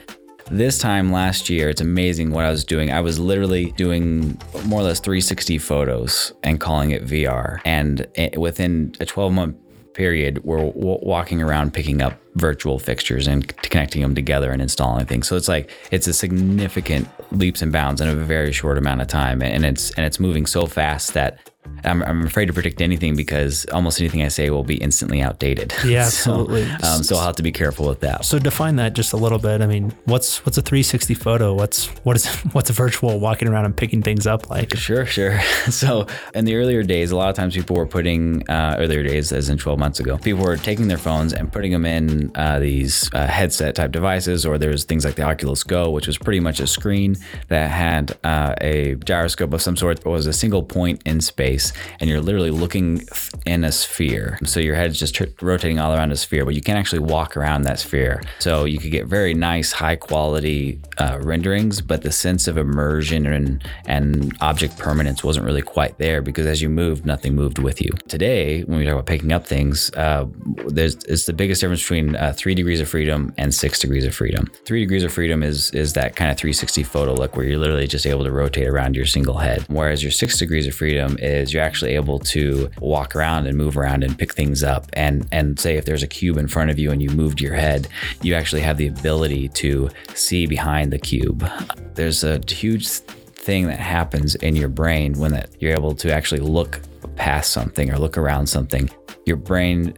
This 0.52 0.78
time 0.78 1.10
last 1.10 1.48
year, 1.48 1.70
it's 1.70 1.80
amazing 1.80 2.30
what 2.30 2.44
I 2.44 2.50
was 2.50 2.62
doing. 2.62 2.92
I 2.92 3.00
was 3.00 3.18
literally 3.18 3.72
doing 3.72 4.38
more 4.66 4.80
or 4.80 4.82
less 4.82 5.00
360 5.00 5.56
photos 5.56 6.34
and 6.42 6.60
calling 6.60 6.90
it 6.90 7.06
VR. 7.06 7.62
And 7.64 8.06
within 8.36 8.94
a 9.00 9.06
12 9.06 9.32
month 9.32 9.56
period, 9.94 10.44
we're 10.44 10.62
walking 10.74 11.40
around 11.40 11.72
picking 11.72 12.02
up 12.02 12.20
virtual 12.34 12.78
fixtures 12.78 13.26
and 13.26 13.48
connecting 13.62 14.02
them 14.02 14.14
together 14.14 14.52
and 14.52 14.60
installing 14.60 15.06
things. 15.06 15.26
So 15.26 15.36
it's 15.36 15.48
like 15.48 15.70
it's 15.90 16.06
a 16.06 16.12
significant 16.12 17.08
leaps 17.32 17.62
and 17.62 17.72
bounds 17.72 18.02
in 18.02 18.08
a 18.08 18.14
very 18.14 18.52
short 18.52 18.76
amount 18.76 19.00
of 19.00 19.06
time, 19.06 19.40
and 19.40 19.64
it's 19.64 19.90
and 19.92 20.04
it's 20.04 20.20
moving 20.20 20.44
so 20.44 20.66
fast 20.66 21.14
that 21.14 21.50
I'm, 21.84 22.02
I'm 22.02 22.24
afraid 22.26 22.46
to 22.46 22.52
predict 22.52 22.80
anything 22.80 23.16
because 23.16 23.64
almost 23.66 24.00
anything 24.00 24.22
I 24.22 24.28
say 24.28 24.50
will 24.50 24.64
be 24.64 24.76
instantly 24.76 25.20
outdated. 25.22 25.74
Yeah, 25.92 26.04
so, 26.08 26.30
absolutely. 26.30 26.62
Um, 26.88 27.02
so 27.02 27.16
I'll 27.16 27.26
have 27.26 27.36
to 27.36 27.42
be 27.42 27.52
careful 27.52 27.86
with 27.86 28.00
that. 28.00 28.24
So 28.24 28.38
define 28.38 28.76
that 28.76 28.94
just 28.94 29.12
a 29.12 29.16
little 29.16 29.38
bit. 29.38 29.60
I 29.60 29.66
mean, 29.66 29.92
what's 30.04 30.44
what's 30.46 30.56
a 30.56 30.62
360 30.62 31.12
photo? 31.14 31.52
What's 31.52 31.86
what 32.04 32.16
is 32.16 32.26
what's 32.52 32.70
a 32.70 32.72
virtual 32.72 33.18
walking 33.20 33.48
around 33.48 33.66
and 33.66 33.76
picking 33.76 34.00
things 34.00 34.26
up 34.26 34.48
like? 34.48 34.74
Sure, 34.76 35.04
sure. 35.04 35.40
So 35.70 36.06
in 36.34 36.44
the 36.44 36.54
earlier 36.54 36.82
days, 36.82 37.10
a 37.10 37.16
lot 37.16 37.28
of 37.30 37.36
times 37.36 37.54
people 37.54 37.76
were 37.76 37.86
putting 37.86 38.48
uh, 38.48 38.76
earlier 38.78 39.02
days, 39.02 39.32
as 39.32 39.48
in 39.48 39.58
12 39.58 39.78
months 39.78 40.00
ago, 40.00 40.16
people 40.18 40.44
were 40.44 40.56
taking 40.56 40.88
their 40.88 40.98
phones 40.98 41.32
and 41.32 41.52
putting 41.52 41.72
them 41.72 41.84
in 41.84 42.30
uh, 42.36 42.58
these 42.58 43.10
uh, 43.12 43.26
headset 43.26 43.74
type 43.74 43.92
devices, 43.92 44.46
or 44.46 44.56
there's 44.56 44.84
things 44.84 45.04
like 45.04 45.16
the 45.16 45.22
Oculus 45.22 45.62
Go, 45.64 45.90
which 45.90 46.06
was 46.06 46.16
pretty 46.16 46.40
much 46.40 46.60
a 46.60 46.66
screen 46.66 47.16
that 47.48 47.70
had 47.70 48.16
uh, 48.24 48.54
a 48.60 48.94
gyroscope 49.04 49.52
of 49.52 49.60
some 49.60 49.76
sort. 49.76 49.98
It 49.98 50.06
was 50.06 50.26
a 50.26 50.32
single 50.32 50.62
point 50.62 51.02
in 51.04 51.20
space, 51.20 51.51
and 52.00 52.08
you're 52.08 52.20
literally 52.20 52.50
looking 52.50 53.06
in 53.46 53.64
a 53.64 53.72
sphere. 53.72 54.38
So 54.44 54.60
your 54.60 54.74
head's 54.74 54.98
just 54.98 55.14
tr- 55.14 55.24
rotating 55.40 55.78
all 55.78 55.94
around 55.94 56.12
a 56.12 56.16
sphere, 56.16 56.44
but 56.44 56.54
you 56.54 56.62
can't 56.62 56.78
actually 56.78 57.00
walk 57.00 57.36
around 57.36 57.62
that 57.62 57.78
sphere. 57.78 58.22
So 58.38 58.64
you 58.64 58.78
could 58.78 58.90
get 58.90 59.06
very 59.06 59.34
nice, 59.34 59.72
high 59.72 59.96
quality 59.96 60.80
uh, 60.98 61.18
renderings, 61.20 61.80
but 61.80 62.02
the 62.02 62.12
sense 62.12 62.46
of 62.48 62.56
immersion 62.56 63.26
and 63.26 63.64
and 63.86 64.36
object 64.40 64.78
permanence 64.78 65.24
wasn't 65.24 65.44
really 65.44 65.62
quite 65.62 65.98
there 65.98 66.22
because 66.22 66.46
as 66.46 66.62
you 66.62 66.68
moved, 66.68 67.04
nothing 67.04 67.34
moved 67.34 67.58
with 67.58 67.80
you. 67.80 67.90
Today, 68.08 68.62
when 68.62 68.78
we 68.78 68.84
talk 68.84 68.94
about 68.94 69.06
picking 69.06 69.32
up 69.32 69.46
things, 69.46 69.90
uh, 69.94 70.26
there's 70.66 70.94
it's 71.04 71.26
the 71.26 71.32
biggest 71.32 71.60
difference 71.60 71.82
between 71.82 72.16
uh, 72.16 72.32
three 72.36 72.54
degrees 72.54 72.80
of 72.80 72.88
freedom 72.88 73.32
and 73.38 73.54
six 73.54 73.78
degrees 73.78 74.04
of 74.04 74.14
freedom. 74.14 74.46
Three 74.64 74.80
degrees 74.80 75.04
of 75.04 75.12
freedom 75.12 75.42
is 75.42 75.70
is 75.72 75.94
that 75.94 76.16
kind 76.16 76.30
of 76.30 76.36
360 76.36 76.82
photo 76.82 77.14
look 77.14 77.36
where 77.36 77.46
you're 77.46 77.58
literally 77.58 77.86
just 77.86 78.06
able 78.06 78.24
to 78.24 78.30
rotate 78.30 78.68
around 78.68 78.94
your 78.94 79.06
single 79.06 79.38
head, 79.38 79.64
whereas 79.68 80.02
your 80.02 80.12
six 80.12 80.38
degrees 80.38 80.66
of 80.66 80.74
freedom 80.74 81.16
is 81.20 81.41
you're 81.50 81.62
actually 81.62 81.94
able 81.94 82.18
to 82.18 82.70
walk 82.80 83.16
around 83.16 83.46
and 83.46 83.56
move 83.56 83.78
around 83.78 84.04
and 84.04 84.18
pick 84.18 84.34
things 84.34 84.62
up 84.62 84.86
and 84.92 85.26
and 85.32 85.58
say 85.58 85.76
if 85.76 85.86
there's 85.86 86.02
a 86.02 86.06
cube 86.06 86.36
in 86.36 86.46
front 86.46 86.70
of 86.70 86.78
you 86.78 86.90
and 86.90 87.00
you 87.00 87.08
moved 87.08 87.40
your 87.40 87.54
head, 87.54 87.88
you 88.20 88.34
actually 88.34 88.60
have 88.60 88.76
the 88.76 88.86
ability 88.86 89.48
to 89.48 89.88
see 90.14 90.46
behind 90.46 90.92
the 90.92 90.98
cube. 90.98 91.48
There's 91.94 92.22
a 92.22 92.38
huge 92.46 92.88
thing 92.88 93.66
that 93.68 93.80
happens 93.80 94.34
in 94.36 94.54
your 94.54 94.68
brain 94.68 95.14
when 95.14 95.32
that 95.32 95.48
you're 95.58 95.72
able 95.72 95.94
to 95.94 96.12
actually 96.12 96.42
look 96.42 96.80
past 97.16 97.52
something 97.52 97.90
or 97.90 97.98
look 97.98 98.18
around 98.18 98.46
something. 98.46 98.90
Your 99.24 99.36
brain 99.36 99.94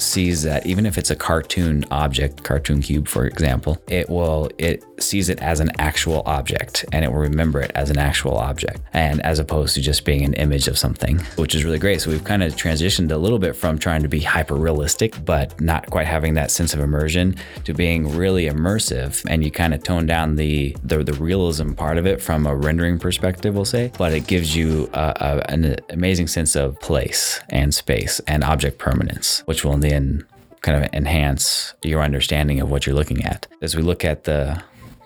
sees 0.00 0.42
that 0.42 0.66
even 0.66 0.86
if 0.86 0.98
it's 0.98 1.10
a 1.10 1.16
cartoon 1.16 1.84
object, 1.90 2.42
cartoon 2.42 2.82
cube 2.82 3.08
for 3.08 3.26
example, 3.26 3.78
it 3.88 4.08
will 4.08 4.50
it 4.58 4.84
sees 4.98 5.28
it 5.28 5.40
as 5.40 5.60
an 5.60 5.70
actual 5.78 6.22
object 6.26 6.84
and 6.92 7.04
it 7.04 7.12
will 7.12 7.20
remember 7.20 7.60
it 7.60 7.70
as 7.74 7.90
an 7.90 7.98
actual 7.98 8.36
object 8.38 8.80
and 8.92 9.20
as 9.22 9.38
opposed 9.38 9.74
to 9.74 9.80
just 9.80 10.04
being 10.04 10.24
an 10.24 10.34
image 10.34 10.68
of 10.68 10.78
something, 10.78 11.18
which 11.36 11.54
is 11.54 11.64
really 11.64 11.78
great. 11.78 12.00
So 12.00 12.10
we've 12.10 12.24
kind 12.24 12.42
of 12.42 12.56
transitioned 12.56 13.10
a 13.12 13.16
little 13.16 13.38
bit 13.38 13.54
from 13.54 13.78
trying 13.78 14.02
to 14.02 14.08
be 14.08 14.20
hyper 14.20 14.54
realistic 14.54 15.22
but 15.24 15.60
not 15.60 15.90
quite 15.90 16.06
having 16.06 16.34
that 16.34 16.50
sense 16.50 16.74
of 16.74 16.80
immersion 16.80 17.36
to 17.64 17.74
being 17.74 18.16
really 18.16 18.46
immersive 18.46 19.24
and 19.28 19.44
you 19.44 19.50
kind 19.50 19.74
of 19.74 19.82
tone 19.82 20.06
down 20.06 20.36
the 20.36 20.76
the, 20.82 21.02
the 21.02 21.12
realism 21.14 21.72
part 21.72 21.98
of 21.98 22.06
it 22.06 22.22
from 22.22 22.46
a 22.46 22.54
rendering 22.54 22.98
perspective, 22.98 23.54
we'll 23.54 23.64
say, 23.64 23.92
but 23.98 24.12
it 24.12 24.26
gives 24.26 24.56
you 24.56 24.88
a, 24.92 25.42
a, 25.48 25.50
an 25.50 25.76
amazing 25.90 26.26
sense 26.26 26.56
of 26.56 26.78
place 26.80 27.40
and 27.50 27.74
space 27.74 28.20
and 28.26 28.42
object 28.44 28.78
permanence, 28.78 29.42
which 29.46 29.64
will 29.64 29.76
then 29.90 30.26
kind 30.60 30.82
of 30.82 30.92
enhance 30.92 31.74
your 31.82 32.02
understanding 32.02 32.60
of 32.60 32.70
what 32.70 32.86
you're 32.86 32.94
looking 32.94 33.24
at. 33.24 33.46
As 33.62 33.76
we 33.76 33.82
look 33.82 34.04
at 34.04 34.24
the 34.24 34.62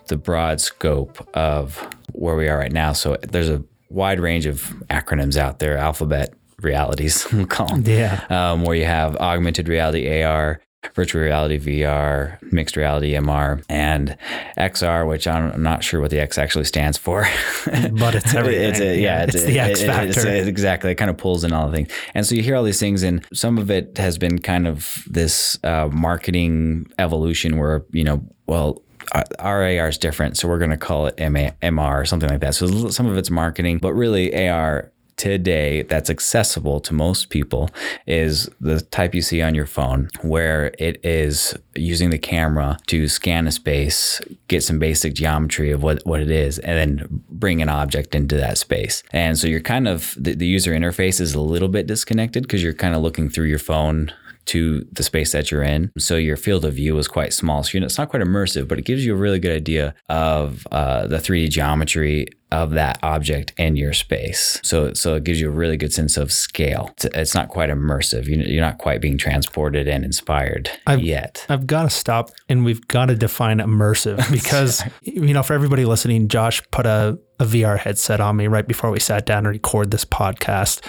the 0.07 0.17
broad 0.17 0.59
scope 0.59 1.25
of 1.35 1.87
where 2.11 2.35
we 2.35 2.49
are 2.49 2.57
right 2.57 2.71
now, 2.71 2.91
so 2.91 3.17
there's 3.21 3.49
a 3.49 3.63
wide 3.89 4.19
range 4.19 4.45
of 4.45 4.61
acronyms 4.89 5.37
out 5.37 5.59
there, 5.59 5.77
alphabet 5.77 6.33
realities, 6.59 7.25
we'll 7.33 7.45
call 7.45 7.67
them. 7.67 7.83
Yeah. 7.85 8.25
Um, 8.29 8.63
where 8.63 8.75
you 8.75 8.85
have 8.85 9.15
augmented 9.17 9.67
reality, 9.67 10.21
AR, 10.21 10.61
virtual 10.93 11.21
reality, 11.21 11.59
VR, 11.59 12.41
mixed 12.51 12.75
reality, 12.75 13.13
MR, 13.13 13.63
and 13.69 14.17
XR, 14.57 15.07
which 15.07 15.27
I'm 15.27 15.61
not 15.61 15.83
sure 15.83 16.01
what 16.01 16.11
the 16.11 16.19
X 16.19 16.37
actually 16.37 16.65
stands 16.65 16.97
for. 16.97 17.27
But 17.91 18.15
it's 18.15 18.33
everything. 18.33 18.69
It's 18.71 18.79
a, 18.79 18.99
yeah, 18.99 19.23
it's, 19.23 19.33
the 19.43 19.59
X 19.59 19.79
it- 19.81 19.83
it's- 19.83 20.15
factor. 20.15 20.27
it's 20.29 20.47
exactly. 20.47 20.91
It 20.91 20.95
kind 20.95 21.11
of 21.11 21.17
pulls 21.17 21.43
in 21.43 21.53
all 21.53 21.67
the 21.69 21.75
things. 21.75 21.89
And 22.13 22.25
so 22.25 22.35
you 22.35 22.41
hear 22.41 22.55
all 22.55 22.63
these 22.63 22.79
things, 22.79 23.03
and 23.03 23.25
some 23.33 23.57
of 23.57 23.69
it 23.69 23.97
has 23.97 24.17
been 24.17 24.39
kind 24.39 24.67
of 24.67 25.03
this 25.09 25.57
uh, 25.63 25.87
marketing 25.91 26.91
evolution 26.99 27.57
where, 27.57 27.83
you 27.91 28.03
know, 28.03 28.23
well, 28.47 28.81
uh, 29.13 29.23
our 29.39 29.63
AR 29.63 29.87
is 29.89 29.97
different, 29.97 30.37
so 30.37 30.47
we're 30.47 30.57
going 30.59 30.71
to 30.71 30.77
call 30.77 31.07
it 31.07 31.17
MA, 31.19 31.49
MR 31.61 32.01
or 32.01 32.05
something 32.05 32.29
like 32.29 32.39
that. 32.41 32.55
So 32.55 32.89
some 32.89 33.05
of 33.07 33.17
it's 33.17 33.29
marketing, 33.29 33.77
but 33.79 33.93
really 33.93 34.47
AR 34.47 34.91
today 35.21 35.83
that's 35.83 36.09
accessible 36.09 36.79
to 36.79 36.95
most 36.95 37.29
people 37.29 37.69
is 38.07 38.49
the 38.59 38.81
type 38.81 39.13
you 39.13 39.21
see 39.21 39.39
on 39.39 39.53
your 39.53 39.67
phone 39.67 40.09
where 40.23 40.73
it 40.79 40.99
is 41.05 41.55
using 41.75 42.09
the 42.09 42.17
camera 42.17 42.75
to 42.87 43.07
scan 43.07 43.45
a 43.45 43.51
space 43.51 44.19
get 44.47 44.63
some 44.63 44.79
basic 44.79 45.13
geometry 45.13 45.69
of 45.69 45.83
what, 45.83 46.03
what 46.07 46.21
it 46.21 46.31
is 46.31 46.57
and 46.57 46.75
then 46.75 47.23
bring 47.29 47.61
an 47.61 47.69
object 47.69 48.15
into 48.15 48.35
that 48.35 48.57
space. 48.57 49.03
And 49.11 49.37
so 49.37 49.47
you're 49.47 49.59
kind 49.59 49.87
of 49.87 50.15
the, 50.17 50.33
the 50.33 50.47
user 50.47 50.71
interface 50.71 51.21
is 51.21 51.35
a 51.35 51.39
little 51.39 51.67
bit 51.67 51.85
disconnected 51.85 52.41
because 52.41 52.63
you're 52.63 52.73
kind 52.73 52.95
of 52.95 53.03
looking 53.03 53.29
through 53.29 53.45
your 53.45 53.59
phone 53.59 54.11
to 54.45 54.85
the 54.91 55.03
space 55.03 55.31
that 55.31 55.51
you're 55.51 55.63
in. 55.63 55.91
So 55.97 56.15
your 56.15 56.37
field 56.37 56.65
of 56.65 56.73
view 56.73 56.97
is 56.97 57.07
quite 57.07 57.33
small. 57.33 57.63
So 57.63 57.77
it's 57.77 57.97
not 57.97 58.09
quite 58.09 58.21
immersive, 58.23 58.67
but 58.67 58.79
it 58.79 58.85
gives 58.85 59.05
you 59.05 59.13
a 59.13 59.17
really 59.17 59.39
good 59.39 59.55
idea 59.55 59.93
of 60.09 60.67
uh, 60.71 61.07
the 61.07 61.17
3D 61.17 61.49
geometry 61.49 62.27
of 62.51 62.71
that 62.71 62.99
object 63.01 63.53
in 63.57 63.77
your 63.77 63.93
space. 63.93 64.59
So 64.61 64.91
so 64.93 65.15
it 65.15 65.23
gives 65.23 65.39
you 65.39 65.47
a 65.47 65.51
really 65.51 65.77
good 65.77 65.93
sense 65.93 66.17
of 66.17 66.33
scale. 66.33 66.89
It's, 66.93 67.05
it's 67.05 67.33
not 67.33 67.47
quite 67.47 67.69
immersive. 67.69 68.25
You- 68.25 68.43
You're 68.43 68.65
not 68.65 68.77
quite 68.77 68.99
being 68.99 69.17
transported 69.17 69.87
and 69.87 70.03
inspired 70.03 70.69
I've- 70.85 71.01
yet. 71.01 71.45
I've 71.47 71.65
got 71.65 71.83
to 71.83 71.89
stop 71.89 72.29
and 72.49 72.65
we've 72.65 72.85
got 72.89 73.05
to 73.05 73.15
define 73.15 73.59
immersive 73.59 74.29
because, 74.33 74.83
you 75.01 75.33
know, 75.33 75.43
for 75.43 75.53
everybody 75.53 75.85
listening, 75.85 76.27
Josh 76.27 76.61
put 76.71 76.85
a, 76.85 77.17
a 77.41 77.43
VR 77.43 77.79
headset 77.79 78.21
on 78.21 78.37
me 78.37 78.45
right 78.45 78.67
before 78.67 78.91
we 78.91 78.99
sat 78.99 79.25
down 79.25 79.43
to 79.43 79.49
record 79.49 79.89
this 79.89 80.05
podcast. 80.05 80.81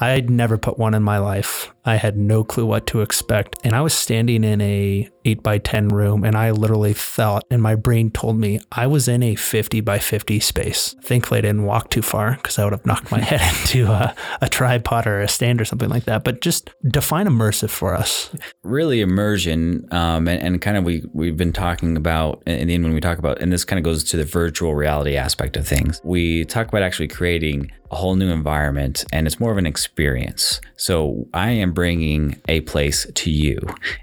I 0.00 0.10
had 0.10 0.30
never 0.30 0.56
put 0.56 0.78
one 0.78 0.94
in 0.94 1.02
my 1.02 1.18
life. 1.18 1.72
I 1.84 1.96
had 1.96 2.16
no 2.16 2.42
clue 2.44 2.66
what 2.66 2.86
to 2.88 3.00
expect. 3.00 3.56
And 3.64 3.74
I 3.74 3.80
was 3.80 3.92
standing 3.94 4.44
in 4.44 4.60
a 4.60 5.08
8 5.24 5.42
by 5.42 5.58
10 5.58 5.88
room 5.88 6.24
and 6.24 6.36
I 6.36 6.50
literally 6.50 6.94
felt 6.94 7.44
and 7.50 7.62
my 7.62 7.74
brain 7.74 8.10
told 8.10 8.36
me 8.38 8.60
I 8.72 8.86
was 8.86 9.08
in 9.08 9.22
a 9.22 9.34
50 9.34 9.80
by 9.80 9.98
50 9.98 10.40
space. 10.40 10.94
Thankfully, 11.02 11.38
I 11.38 11.40
didn't 11.42 11.64
walk 11.64 11.90
too 11.90 12.02
far 12.02 12.36
because 12.36 12.58
I 12.58 12.64
would 12.64 12.72
have 12.72 12.86
knocked 12.86 13.10
my 13.10 13.20
head 13.20 13.40
into 13.60 13.90
a, 13.90 14.14
a 14.40 14.48
tripod 14.48 15.06
or 15.06 15.20
a 15.20 15.28
stand 15.28 15.60
or 15.60 15.64
something 15.64 15.88
like 15.88 16.04
that. 16.04 16.24
But 16.24 16.40
just 16.40 16.70
define 16.88 17.26
immersive 17.26 17.70
for 17.70 17.94
us. 17.94 18.30
really 18.62 19.00
immersion 19.00 19.86
um, 19.92 20.28
and, 20.28 20.42
and 20.42 20.62
kind 20.62 20.76
of 20.76 20.84
we 20.84 21.02
we've 21.12 21.36
been 21.36 21.52
talking 21.52 21.96
about 21.96 22.42
in 22.46 22.68
the 22.68 22.74
end 22.74 22.84
when 22.84 22.94
we 22.94 23.00
talk 23.00 23.18
about 23.18 23.40
and 23.40 23.52
this 23.52 23.64
kind 23.64 23.78
of 23.78 23.84
goes 23.84 24.04
to 24.04 24.16
the 24.16 24.24
virtual 24.24 24.74
reality 24.74 25.16
aspect 25.16 25.56
of 25.56 25.66
things 25.66 25.95
we 26.04 26.44
talk 26.44 26.68
about 26.68 26.82
actually 26.82 27.08
creating 27.08 27.70
a 27.90 27.96
whole 27.96 28.16
new 28.16 28.30
environment 28.30 29.04
and 29.12 29.26
it's 29.26 29.38
more 29.38 29.52
of 29.52 29.58
an 29.58 29.66
experience 29.66 30.60
so 30.76 31.26
i 31.34 31.50
am 31.50 31.72
bringing 31.72 32.40
a 32.48 32.60
place 32.62 33.06
to 33.14 33.30
you 33.30 33.58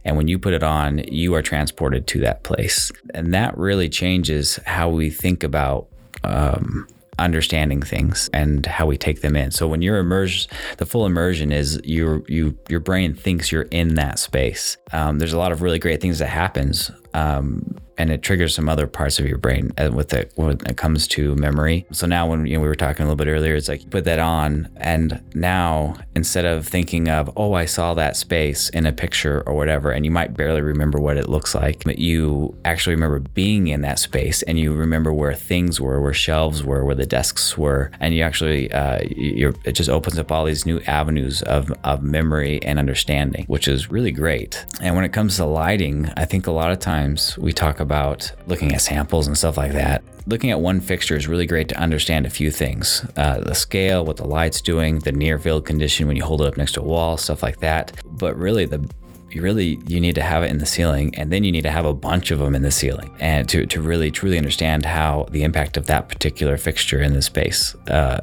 and 0.06 0.16
when 0.16 0.28
you 0.28 0.40
put 0.40 0.54
it 0.54 0.64
on 0.64 1.00
you 1.10 1.34
are 1.34 1.42
transported 1.42 2.08
to 2.08 2.20
that 2.20 2.44
place 2.44 2.92
and 3.14 3.34
that 3.34 3.58
really 3.58 3.90
changes 3.90 4.58
how 4.66 4.90
we 4.90 5.10
think 5.10 5.44
about 5.44 5.88
um, 6.24 6.88
understanding 7.20 7.82
things 7.82 8.30
and 8.34 8.66
how 8.66 8.86
we 8.86 8.98
take 8.98 9.22
them 9.22 9.36
in. 9.36 9.52
So 9.52 9.68
when 9.68 9.82
you're 9.82 9.98
immersed, 9.98 10.52
the 10.78 10.86
full 10.86 11.06
immersion 11.06 11.52
is 11.52 11.80
your 11.84 12.24
you 12.28 12.58
your 12.70 12.80
brain 12.80 13.14
thinks 13.14 13.52
you're 13.52 13.64
in 13.64 13.96
that 13.96 14.20
space. 14.20 14.78
Um, 14.92 15.20
there's 15.20 15.34
a 15.34 15.38
lot 15.38 15.52
of 15.52 15.62
really 15.62 15.80
great 15.80 16.02
things 16.02 16.20
that 16.20 16.28
happens. 16.28 16.92
Um, 17.14 17.78
and 17.98 18.12
it 18.12 18.24
triggers 18.24 18.56
some 18.56 18.70
other 18.70 18.88
parts 18.88 19.20
of 19.20 19.28
your 19.28 19.38
brain 19.38 19.72
uh, 19.78 19.92
with 19.94 20.14
it 20.14 20.32
when 20.36 20.52
it 20.52 20.78
comes 20.78 21.08
to 21.10 21.36
memory. 21.36 21.86
So 21.92 22.08
now, 22.08 22.28
when 22.28 22.46
you 22.48 22.56
know, 22.56 22.62
we 22.62 22.68
were 22.68 22.76
talking 22.76 23.04
a 23.04 23.08
little 23.08 23.24
bit 23.24 23.30
earlier, 23.30 23.56
it's 23.56 23.68
like 23.68 23.84
you 23.84 23.90
put 23.90 24.06
that 24.06 24.20
on, 24.20 24.70
and 24.78 25.24
now 25.36 25.96
instead 26.16 26.46
of 26.46 26.68
thinking 26.68 27.08
of, 27.08 27.32
oh, 27.38 27.54
I 27.54 27.66
saw 27.66 27.94
that 27.94 28.16
space 28.18 28.70
in 28.70 28.86
a 28.88 28.92
picture 28.92 29.44
or 29.46 29.54
whatever, 29.54 29.92
and 29.92 30.06
you 30.06 30.12
might 30.12 30.36
barely 30.36 30.62
remember 30.62 31.00
what 31.00 31.18
it 31.18 31.30
looks 31.30 31.54
like, 31.54 31.84
but 31.84 32.00
you 32.00 32.58
actually 32.66 32.96
remember 32.96 33.20
being 33.20 33.68
in 33.68 33.82
that 33.82 34.00
space, 34.00 34.42
and 34.44 34.60
you 34.60 34.74
remember 34.74 35.14
where 35.14 35.36
things 35.36 35.80
were, 35.80 36.02
where 36.02 36.14
shelves 36.14 36.64
were, 36.64 36.84
where 36.84 36.96
the 36.96 37.06
desks 37.06 37.58
were, 37.58 37.92
and 38.00 38.16
you 38.16 38.24
actually, 38.24 38.72
uh, 38.72 39.00
it 39.04 39.74
just 39.74 39.90
opens 39.90 40.18
up 40.18 40.32
all 40.32 40.46
these 40.46 40.66
new 40.66 40.80
avenues 40.88 41.42
of 41.44 41.72
of 41.84 42.02
memory 42.02 42.62
and 42.64 42.80
understanding, 42.80 43.46
which 43.46 43.68
is 43.68 43.92
really 43.92 44.12
great. 44.12 44.66
And 44.82 44.96
when 44.96 45.06
it 45.06 45.14
comes 45.14 45.36
to 45.38 45.46
lighting, 45.46 46.12
I 46.18 46.26
think 46.26 46.48
a 46.48 46.52
lot 46.52 46.72
of 46.72 46.80
times 46.80 47.03
we 47.38 47.54
talk 47.54 47.80
about 47.80 48.32
looking 48.48 48.74
at 48.74 48.82
samples 48.82 49.28
and 49.28 49.38
stuff 49.38 49.58
like 49.58 49.74
that. 49.74 50.04
Looking 50.26 50.52
at 50.52 50.60
one 50.60 50.80
fixture 50.80 51.16
is 51.16 51.28
really 51.28 51.46
great 51.46 51.68
to 51.70 51.78
understand 51.78 52.26
a 52.26 52.30
few 52.30 52.50
things 52.50 53.06
uh, 53.18 53.40
the 53.40 53.56
scale, 53.56 54.06
what 54.06 54.18
the 54.18 54.26
light's 54.28 54.62
doing, 54.62 55.00
the 55.00 55.12
near 55.12 55.38
field 55.38 55.66
condition 55.66 56.08
when 56.08 56.16
you 56.16 56.24
hold 56.24 56.42
it 56.42 56.48
up 56.48 56.58
next 56.58 56.74
to 56.74 56.82
a 56.82 56.84
wall, 56.84 57.18
stuff 57.18 57.44
like 57.44 57.60
that. 57.60 57.92
But 58.06 58.38
really, 58.38 58.66
the 58.66 58.90
you 59.30 59.42
really 59.42 59.80
you 59.88 60.00
need 60.00 60.16
to 60.16 60.22
have 60.22 60.44
it 60.44 60.52
in 60.52 60.60
the 60.60 60.66
ceiling 60.66 61.14
and 61.16 61.32
then 61.32 61.44
you 61.44 61.52
need 61.52 61.64
to 61.64 61.72
have 61.72 61.86
a 61.86 61.94
bunch 61.94 62.32
of 62.32 62.40
them 62.40 62.56
in 62.56 62.62
the 62.62 62.72
ceiling 62.72 63.16
and 63.20 63.50
to, 63.50 63.66
to 63.66 63.82
really 63.82 64.12
truly 64.12 64.38
understand 64.38 64.86
how 64.86 65.26
the 65.32 65.44
impact 65.44 65.76
of 65.76 65.88
that 65.88 66.08
particular 66.08 66.58
fixture 66.58 67.02
in 67.02 67.14
the 67.14 67.22
space 67.22 67.74
uh, 67.88 68.20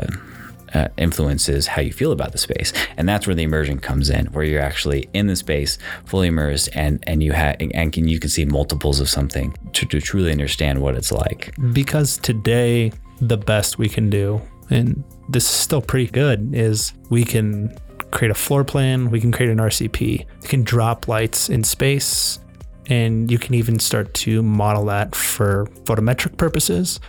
uh, 0.74 0.88
influences 0.96 1.66
how 1.66 1.83
you 1.83 1.92
feel 1.92 2.12
about 2.12 2.33
the 2.33 2.38
space, 2.38 2.72
and 2.96 3.09
that's 3.09 3.26
where 3.26 3.35
the 3.35 3.42
immersion 3.42 3.78
comes 3.78 4.11
in, 4.11 4.26
where 4.26 4.44
you're 4.44 4.62
actually 4.62 5.09
in 5.12 5.26
the 5.26 5.37
space, 5.37 5.78
fully 6.04 6.28
immersed, 6.28 6.68
and 6.74 7.02
and 7.06 7.22
you 7.22 7.33
have 7.33 7.56
and 7.61 7.92
can 7.92 8.09
you 8.09 8.18
can 8.18 8.30
see 8.30 8.44
multiples 8.44 9.00
of 9.00 9.09
something 9.09 9.54
to, 9.72 9.87
to 9.87 10.00
truly 10.00 10.30
understand 10.30 10.80
what 10.80 10.94
it's 10.94 11.12
like. 11.12 11.54
Because 11.72 12.18
today, 12.18 12.92
the 13.20 13.37
best 13.37 13.78
we 13.78 13.88
can 13.88 14.11
do, 14.11 14.40
and 14.70 15.02
this 15.28 15.44
is 15.44 15.50
still 15.50 15.83
pretty 15.83 16.11
good, 16.11 16.54
is 16.54 16.92
we 17.09 17.24
can 17.24 17.76
create 18.11 18.30
a 18.30 18.35
floor 18.35 18.64
plan, 18.64 19.11
we 19.11 19.20
can 19.20 19.33
create 19.33 19.50
an 19.50 19.59
RCP, 19.59 20.26
we 20.42 20.48
can 20.48 20.62
drop 20.62 21.09
lights 21.09 21.48
in 21.48 21.62
space, 21.62 22.40
and 22.87 23.30
you 23.30 23.38
can 23.38 23.54
even 23.54 23.78
start 23.78 24.12
to 24.14 24.42
model 24.42 24.85
that 24.87 25.14
for 25.14 25.66
photometric 25.85 26.37
purposes 26.37 27.00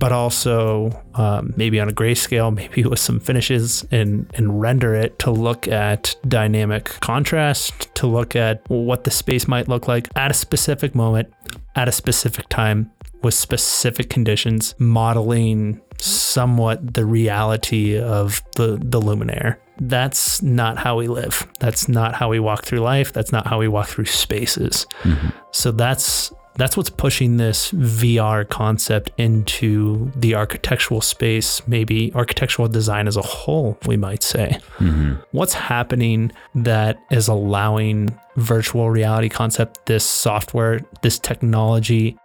but 0.00 0.10
also 0.12 0.90
um, 1.14 1.52
maybe 1.56 1.78
on 1.78 1.88
a 1.88 1.92
grayscale, 1.92 2.52
maybe 2.56 2.82
with 2.82 2.98
some 2.98 3.20
finishes 3.20 3.86
and, 3.92 4.28
and 4.34 4.60
render 4.60 4.94
it 4.94 5.20
to 5.20 5.30
look 5.30 5.68
at 5.68 6.16
dynamic 6.26 6.86
contrast, 7.00 7.94
to 7.94 8.08
look 8.08 8.34
at 8.34 8.68
what 8.68 9.04
the 9.04 9.10
space 9.12 9.46
might 9.46 9.68
look 9.68 9.86
like 9.86 10.08
at 10.16 10.32
a 10.32 10.34
specific 10.34 10.94
moment, 10.94 11.32
at 11.76 11.86
a 11.86 11.92
specific 11.92 12.48
time, 12.48 12.90
with 13.22 13.34
specific 13.34 14.08
conditions, 14.08 14.74
modeling 14.78 15.80
somewhat 15.98 16.94
the 16.94 17.04
reality 17.04 17.98
of 18.00 18.42
the, 18.56 18.78
the 18.82 18.98
luminaire. 18.98 19.58
That's 19.78 20.42
not 20.42 20.78
how 20.78 20.96
we 20.96 21.08
live. 21.08 21.46
That's 21.58 21.88
not 21.88 22.14
how 22.14 22.30
we 22.30 22.40
walk 22.40 22.64
through 22.64 22.80
life. 22.80 23.12
That's 23.12 23.32
not 23.32 23.46
how 23.46 23.58
we 23.58 23.68
walk 23.68 23.88
through 23.88 24.06
spaces. 24.06 24.86
Mm-hmm. 25.02 25.28
So 25.52 25.70
that's 25.72 26.32
that's 26.56 26.76
what's 26.76 26.90
pushing 26.90 27.36
this 27.36 27.72
VR 27.72 28.48
concept 28.48 29.10
into 29.16 30.10
the 30.16 30.34
architectural 30.34 31.00
space, 31.00 31.66
maybe 31.66 32.12
architectural 32.14 32.68
design 32.68 33.08
as 33.08 33.16
a 33.16 33.22
whole, 33.22 33.78
we 33.86 33.96
might 33.96 34.22
say. 34.22 34.58
Mm-hmm. 34.78 35.14
What's 35.32 35.54
happening 35.54 36.32
that 36.54 36.98
is 37.10 37.28
allowing 37.28 38.16
virtual 38.36 38.90
reality 38.90 39.28
concept, 39.28 39.86
this 39.86 40.04
software, 40.04 40.80
this 41.02 41.18
technology 41.18 42.18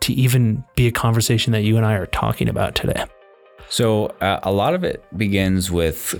to 0.00 0.12
even 0.12 0.64
be 0.76 0.86
a 0.86 0.92
conversation 0.92 1.52
that 1.52 1.62
you 1.62 1.76
and 1.76 1.84
I 1.84 1.94
are 1.94 2.06
talking 2.06 2.48
about 2.48 2.74
today? 2.74 3.04
So, 3.68 4.06
uh, 4.20 4.40
a 4.42 4.52
lot 4.52 4.74
of 4.74 4.82
it 4.82 5.04
begins 5.16 5.70
with 5.70 6.14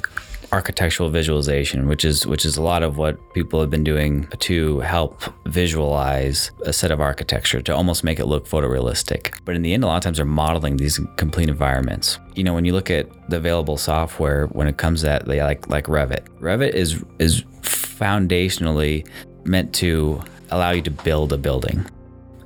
architectural 0.52 1.08
visualization, 1.08 1.86
which 1.86 2.04
is 2.04 2.26
which 2.26 2.44
is 2.44 2.56
a 2.56 2.62
lot 2.62 2.82
of 2.82 2.96
what 2.96 3.18
people 3.34 3.60
have 3.60 3.70
been 3.70 3.84
doing 3.84 4.26
to 4.38 4.80
help 4.80 5.22
visualize 5.46 6.50
a 6.64 6.72
set 6.72 6.90
of 6.90 7.00
architecture 7.00 7.62
to 7.62 7.74
almost 7.74 8.04
make 8.04 8.18
it 8.18 8.26
look 8.26 8.46
photorealistic. 8.46 9.34
But 9.44 9.54
in 9.56 9.62
the 9.62 9.74
end, 9.74 9.84
a 9.84 9.86
lot 9.86 9.96
of 9.96 10.02
times 10.02 10.18
they're 10.18 10.26
modeling 10.26 10.76
these 10.76 11.00
complete 11.16 11.48
environments. 11.48 12.18
You 12.34 12.44
know, 12.44 12.54
when 12.54 12.64
you 12.64 12.72
look 12.72 12.90
at 12.90 13.08
the 13.30 13.36
available 13.36 13.76
software 13.76 14.46
when 14.46 14.66
it 14.66 14.76
comes 14.76 15.02
they 15.02 15.42
like 15.42 15.68
like 15.68 15.86
Revit. 15.86 16.28
Revit 16.40 16.72
is 16.72 17.04
is 17.18 17.42
foundationally 17.62 19.06
meant 19.44 19.72
to 19.74 20.22
allow 20.50 20.70
you 20.70 20.82
to 20.82 20.90
build 20.90 21.32
a 21.32 21.38
building 21.38 21.86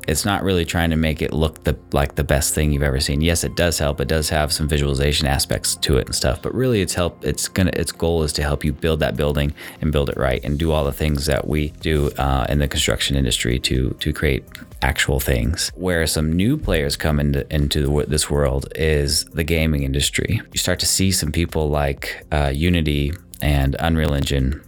it's 0.07 0.25
not 0.25 0.43
really 0.43 0.65
trying 0.65 0.91
to 0.91 0.97
make 0.97 1.23
it 1.23 1.33
look 1.33 1.65
the 1.65 1.77
like 1.93 2.15
the 2.15 2.25
best 2.25 2.55
thing 2.55 2.73
you've 2.73 2.83
ever 2.83 3.01
seen. 3.01 3.21
Yes, 3.21 3.45
it 3.45 3.57
does 3.57 3.79
help. 3.79 4.01
It 4.01 4.09
does 4.09 4.29
have 4.29 4.53
some 4.53 4.69
visualization 4.69 5.27
aspects 5.27 5.77
to 5.77 5.99
it 5.99 6.07
and 6.07 6.15
stuff, 6.15 6.43
but 6.43 6.55
really 6.55 6.81
its 6.81 6.95
help 6.95 7.25
it's 7.25 7.49
gonna 7.49 7.73
its 7.75 7.93
goal 7.93 8.23
is 8.23 8.33
to 8.35 8.43
help 8.43 8.65
you 8.65 8.73
build 8.73 9.01
that 9.01 9.17
building 9.17 9.55
and 9.81 9.93
build 9.93 10.09
it 10.09 10.17
right 10.17 10.43
and 10.45 10.59
do 10.59 10.73
all 10.73 10.85
the 10.85 10.93
things 10.93 11.27
that 11.27 11.47
we 11.47 11.71
do 11.81 12.11
uh, 12.13 12.47
in 12.49 12.59
the 12.59 12.69
construction 12.69 13.17
industry 13.17 13.59
to 13.61 13.91
to 14.01 14.13
create 14.13 14.45
actual 14.83 15.21
things. 15.21 15.71
Where 15.75 16.07
some 16.07 16.33
new 16.33 16.57
players 16.57 16.97
come 16.97 17.19
into 17.19 17.47
into 17.55 18.05
this 18.07 18.29
world 18.29 18.69
is 18.77 19.25
the 19.27 19.45
gaming 19.45 19.83
industry. 19.83 20.41
You 20.53 20.59
start 20.59 20.79
to 20.81 20.87
see 20.87 21.11
some 21.13 21.33
people 21.33 21.69
like 21.69 22.27
uh, 22.31 22.53
Unity 22.55 23.13
and 23.41 23.77
Unreal 23.79 24.15
Engine 24.15 24.63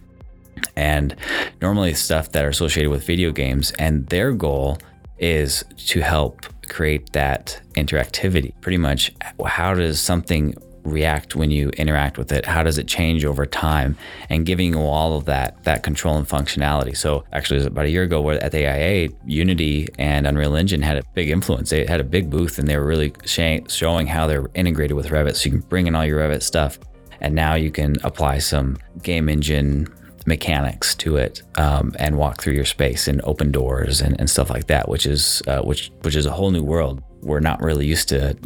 and 0.75 1.15
normally 1.61 1.93
stuff 1.93 2.31
that 2.31 2.43
are 2.43 2.49
associated 2.49 2.89
with 2.89 3.05
video 3.05 3.31
games 3.31 3.71
and 3.73 4.07
their 4.07 4.31
goal 4.31 4.77
is 5.19 5.63
to 5.87 6.01
help 6.01 6.45
create 6.67 7.11
that 7.13 7.59
interactivity. 7.75 8.53
Pretty 8.61 8.77
much, 8.77 9.11
how 9.45 9.73
does 9.73 9.99
something 9.99 10.53
react 10.83 11.35
when 11.35 11.51
you 11.51 11.69
interact 11.71 12.17
with 12.17 12.31
it? 12.31 12.45
How 12.45 12.63
does 12.63 12.77
it 12.77 12.87
change 12.87 13.25
over 13.25 13.45
time? 13.45 13.97
And 14.29 14.45
giving 14.45 14.73
you 14.73 14.79
all 14.79 15.17
of 15.17 15.25
that 15.25 15.61
that 15.63 15.83
control 15.83 16.17
and 16.17 16.27
functionality. 16.27 16.95
So 16.95 17.25
actually, 17.33 17.57
it 17.57 17.59
was 17.59 17.67
about 17.67 17.85
a 17.85 17.89
year 17.89 18.03
ago, 18.03 18.21
where 18.21 18.41
at 18.43 18.51
the 18.51 18.65
AIA, 18.65 19.09
Unity 19.25 19.87
and 19.99 20.25
Unreal 20.25 20.55
Engine 20.55 20.81
had 20.81 20.97
a 20.97 21.03
big 21.13 21.29
influence. 21.29 21.69
They 21.69 21.85
had 21.85 21.99
a 21.99 22.05
big 22.05 22.29
booth, 22.29 22.57
and 22.57 22.67
they 22.67 22.77
were 22.77 22.85
really 22.85 23.13
showing 23.25 24.07
how 24.07 24.27
they're 24.27 24.47
integrated 24.55 24.95
with 24.95 25.07
Revit. 25.07 25.35
So 25.35 25.45
you 25.45 25.51
can 25.51 25.59
bring 25.61 25.87
in 25.87 25.95
all 25.95 26.05
your 26.05 26.19
Revit 26.19 26.41
stuff, 26.41 26.79
and 27.21 27.35
now 27.35 27.55
you 27.55 27.71
can 27.71 27.95
apply 28.03 28.39
some 28.39 28.77
game 29.03 29.29
engine 29.29 29.93
mechanics 30.27 30.93
to 30.93 31.15
it 31.15 31.41
um, 31.55 31.95
and 31.97 32.17
walk 32.17 32.41
through 32.41 32.53
your 32.53 32.65
space 32.65 33.07
and 33.07 33.21
open 33.23 33.51
doors 33.51 34.01
and, 34.01 34.19
and 34.19 34.29
stuff 34.29 34.49
like 34.49 34.67
that, 34.67 34.89
which 34.89 35.05
is 35.05 35.41
uh, 35.47 35.61
which 35.61 35.91
which 36.01 36.15
is 36.15 36.25
a 36.25 36.31
whole 36.31 36.51
new 36.51 36.63
world. 36.63 37.01
We're 37.21 37.39
not 37.39 37.61
really 37.61 37.87
used 37.87 38.09
to 38.09 38.37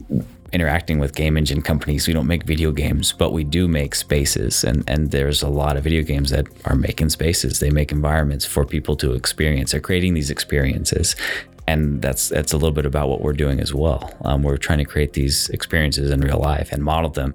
interacting 0.54 1.00
with 1.00 1.16
game 1.16 1.38
engine 1.38 1.62
companies. 1.62 2.08
We 2.08 2.14
don't 2.14 2.28
make 2.28 2.44
video 2.44 2.72
games, 2.72 3.14
but 3.14 3.32
we 3.32 3.44
do 3.44 3.68
make 3.68 3.96
spaces. 3.96 4.64
And, 4.64 4.84
and 4.88 5.12
there's 5.12 5.42
a 5.42 5.48
lot 5.48 5.78
of 5.78 5.84
video 5.84 6.04
games 6.04 6.30
that 6.32 6.48
are 6.66 6.76
making 6.76 7.10
spaces. 7.10 7.60
They 7.60 7.70
make 7.70 7.92
environments 7.92 8.46
for 8.46 8.66
people 8.66 8.96
to 8.98 9.14
experience. 9.14 9.72
They're 9.72 9.80
creating 9.80 10.14
these 10.14 10.30
experiences. 10.30 11.16
And 11.68 12.02
that's 12.02 12.30
that's 12.30 12.54
a 12.54 12.58
little 12.58 12.74
bit 12.74 12.86
about 12.86 13.08
what 13.08 13.22
we're 13.22 13.34
doing 13.34 13.60
as 13.60 13.74
well. 13.74 14.14
Um, 14.26 14.44
we're 14.44 14.58
trying 14.58 14.80
to 14.80 14.86
create 14.86 15.14
these 15.14 15.48
experiences 15.50 16.12
in 16.12 16.20
real 16.20 16.40
life 16.40 16.72
and 16.72 16.84
model 16.84 17.10
them 17.10 17.34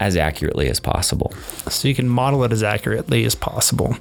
as 0.00 0.16
accurately 0.16 0.68
as 0.68 0.80
possible. 0.80 1.32
So 1.68 1.88
you 1.88 1.94
can 1.94 2.08
model 2.08 2.44
it 2.44 2.52
as 2.52 2.62
accurately 2.62 3.24
as 3.24 3.34
possible. 3.34 3.96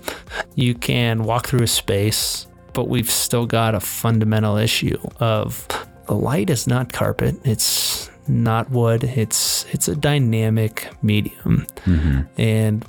You 0.56 0.76
can 0.76 1.24
walk 1.24 1.48
through 1.48 1.64
a 1.64 1.68
space, 1.68 2.48
but 2.74 2.88
we've 2.88 3.12
still 3.12 3.46
got 3.46 3.76
a 3.76 3.80
fundamental 3.80 4.58
issue 4.58 4.98
of 5.20 5.68
the 6.08 6.14
light 6.14 6.50
is 6.50 6.68
not 6.68 6.94
carpet. 6.94 7.36
It's 7.44 8.10
not 8.28 8.70
wood. 8.70 9.04
It's 9.04 9.66
it's 9.72 9.88
a 9.88 9.96
dynamic 9.96 10.90
medium. 11.02 11.66
Mm-hmm. 11.86 12.22
And 12.42 12.86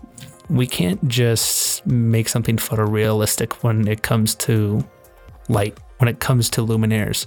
we 0.49 0.67
can't 0.67 1.07
just 1.09 1.87
make 1.87 2.29
something 2.29 2.57
photorealistic 2.57 3.63
when 3.63 3.89
it 3.89 4.03
comes 4.03 4.35
to 4.37 4.85
light, 5.49 5.79
when 5.99 6.09
it 6.09 6.21
comes 6.21 6.51
to 6.51 6.61
luminaires. 6.65 7.27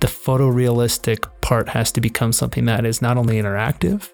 The 0.00 0.06
photorealistic 0.06 1.28
part 1.40 1.68
has 1.68 1.92
to 1.92 2.00
become 2.00 2.32
something 2.32 2.64
that 2.66 2.86
is 2.86 3.02
not 3.02 3.18
only 3.18 3.36
interactive, 3.36 4.08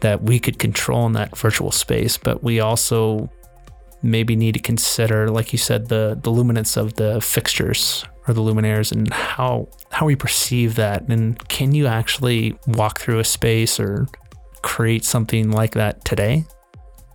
that 0.00 0.22
we 0.22 0.38
could 0.38 0.58
control 0.58 1.06
in 1.06 1.12
that 1.12 1.36
virtual 1.36 1.70
space, 1.70 2.18
but 2.18 2.42
we 2.42 2.60
also 2.60 3.30
maybe 4.02 4.34
need 4.34 4.54
to 4.54 4.60
consider, 4.60 5.28
like 5.28 5.52
you 5.52 5.58
said, 5.58 5.88
the 5.88 6.18
the 6.20 6.30
luminance 6.30 6.76
of 6.76 6.94
the 6.94 7.20
fixtures 7.20 8.04
or 8.26 8.34
the 8.34 8.40
luminaires 8.40 8.92
and 8.92 9.12
how 9.12 9.68
how 9.90 10.06
we 10.06 10.16
perceive 10.16 10.74
that. 10.76 11.08
And 11.08 11.38
can 11.48 11.74
you 11.74 11.86
actually 11.86 12.56
walk 12.66 13.00
through 13.00 13.18
a 13.18 13.24
space 13.24 13.78
or 13.78 14.06
create 14.62 15.04
something 15.04 15.50
like 15.50 15.72
that 15.72 16.04
today? 16.04 16.44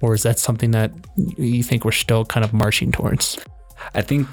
Or 0.01 0.13
is 0.13 0.23
that 0.23 0.37
something 0.37 0.71
that 0.71 0.91
you 1.37 1.63
think 1.63 1.83
we're 1.83 1.91
still 1.91 2.23
kind 2.23 2.45
of 2.45 2.53
marching 2.53 2.91
towards? 2.91 3.39
I 3.95 4.01
think 4.01 4.27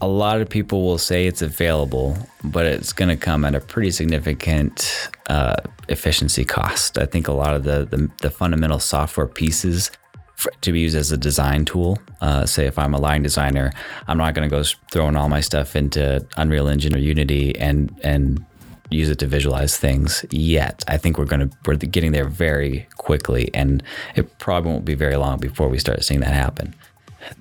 a 0.00 0.08
lot 0.08 0.40
of 0.40 0.48
people 0.48 0.84
will 0.84 0.98
say 0.98 1.26
it's 1.26 1.42
available, 1.42 2.16
but 2.42 2.66
it's 2.66 2.92
going 2.92 3.08
to 3.08 3.16
come 3.16 3.44
at 3.44 3.54
a 3.54 3.60
pretty 3.60 3.90
significant 3.90 5.08
uh, 5.28 5.56
efficiency 5.88 6.44
cost. 6.44 6.98
I 6.98 7.06
think 7.06 7.28
a 7.28 7.32
lot 7.32 7.54
of 7.54 7.64
the, 7.64 7.84
the, 7.84 8.10
the 8.20 8.30
fundamental 8.30 8.78
software 8.78 9.26
pieces 9.26 9.90
for, 10.34 10.52
to 10.62 10.72
be 10.72 10.80
used 10.80 10.96
as 10.96 11.12
a 11.12 11.16
design 11.16 11.64
tool. 11.64 11.98
Uh, 12.20 12.44
say 12.44 12.66
if 12.66 12.78
I'm 12.78 12.92
a 12.94 12.98
line 12.98 13.22
designer, 13.22 13.72
I'm 14.08 14.18
not 14.18 14.34
going 14.34 14.48
to 14.48 14.54
go 14.54 14.62
throwing 14.90 15.16
all 15.16 15.28
my 15.28 15.40
stuff 15.40 15.76
into 15.76 16.26
Unreal 16.36 16.68
Engine 16.68 16.94
or 16.94 16.98
Unity 16.98 17.56
and 17.56 17.96
and 18.02 18.44
use 18.90 19.08
it 19.08 19.18
to 19.18 19.26
visualize 19.26 19.76
things 19.76 20.24
yet. 20.30 20.84
I 20.86 20.98
think 20.98 21.18
we're 21.18 21.24
going 21.24 21.48
to 21.48 21.56
we're 21.66 21.76
getting 21.76 22.12
there 22.12 22.28
very 22.28 22.86
quickly, 22.96 23.50
and 23.54 23.82
it 24.16 24.38
probably 24.38 24.72
won't 24.72 24.84
be 24.84 24.94
very 24.94 25.16
long 25.16 25.38
before 25.38 25.68
we 25.68 25.78
start 25.78 26.04
seeing 26.04 26.20
that 26.20 26.34
happen. 26.34 26.74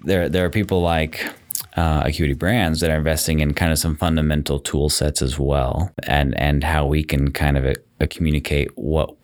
There 0.04 0.30
there 0.30 0.46
are 0.46 0.50
people 0.50 0.82
like 0.82 1.26
uh, 1.76 2.04
Acuity 2.06 2.34
Brands 2.34 2.80
that 2.80 2.90
are 2.90 2.98
investing 2.98 3.40
in 3.40 3.54
kind 3.54 3.72
of 3.72 3.80
some 3.80 3.96
fundamental 3.96 4.60
tool 4.60 4.90
sets 4.90 5.22
as 5.22 5.40
well, 5.40 5.92
and 6.08 6.38
and 6.40 6.64
how 6.64 6.86
we 6.86 7.04
can 7.04 7.32
kind 7.32 7.58
of 7.58 7.66
uh, 7.66 8.06
communicate 8.10 8.70
what 8.76 9.16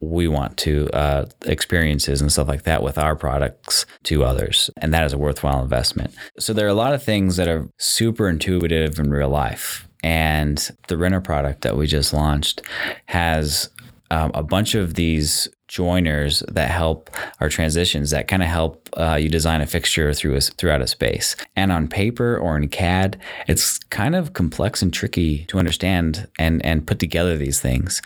we 0.00 0.28
want 0.28 0.56
to 0.58 0.88
uh, 0.90 1.26
experiences 1.46 2.20
and 2.20 2.30
stuff 2.30 2.46
like 2.46 2.62
that 2.62 2.82
with 2.82 2.98
our 2.98 3.16
products 3.16 3.84
to 4.04 4.24
others, 4.24 4.70
and 4.76 4.94
that 4.94 5.04
is 5.04 5.12
a 5.12 5.18
worthwhile 5.18 5.62
investment. 5.62 6.14
So 6.38 6.52
there 6.52 6.66
are 6.66 6.70
a 6.70 6.74
lot 6.74 6.94
of 6.94 7.02
things 7.02 7.36
that 7.36 7.48
are 7.48 7.68
super 7.78 8.28
intuitive 8.28 8.98
in 8.98 9.10
real 9.10 9.28
life, 9.28 9.88
and 10.04 10.70
the 10.86 10.96
Render 10.96 11.20
product 11.20 11.62
that 11.62 11.76
we 11.76 11.86
just 11.86 12.12
launched 12.12 12.62
has 13.06 13.70
um, 14.10 14.30
a 14.34 14.42
bunch 14.42 14.74
of 14.74 14.94
these 14.94 15.48
joiners 15.68 16.42
that 16.48 16.70
help 16.70 17.10
our 17.40 17.48
transitions 17.48 18.10
that 18.10 18.26
kind 18.26 18.42
of 18.42 18.48
help 18.48 18.88
uh, 18.96 19.18
you 19.20 19.28
design 19.28 19.60
a 19.60 19.66
fixture 19.66 20.14
through 20.14 20.34
a, 20.34 20.40
throughout 20.40 20.80
a 20.80 20.86
space. 20.86 21.36
And 21.56 21.70
on 21.70 21.88
paper 21.88 22.38
or 22.38 22.56
in 22.56 22.68
CAD, 22.68 23.20
it's 23.46 23.78
kind 23.90 24.16
of 24.16 24.32
complex 24.32 24.80
and 24.82 24.92
tricky 24.92 25.44
to 25.46 25.58
understand 25.58 26.26
and 26.38 26.64
and 26.64 26.86
put 26.86 26.98
together 26.98 27.36
these 27.36 27.60
things. 27.60 28.00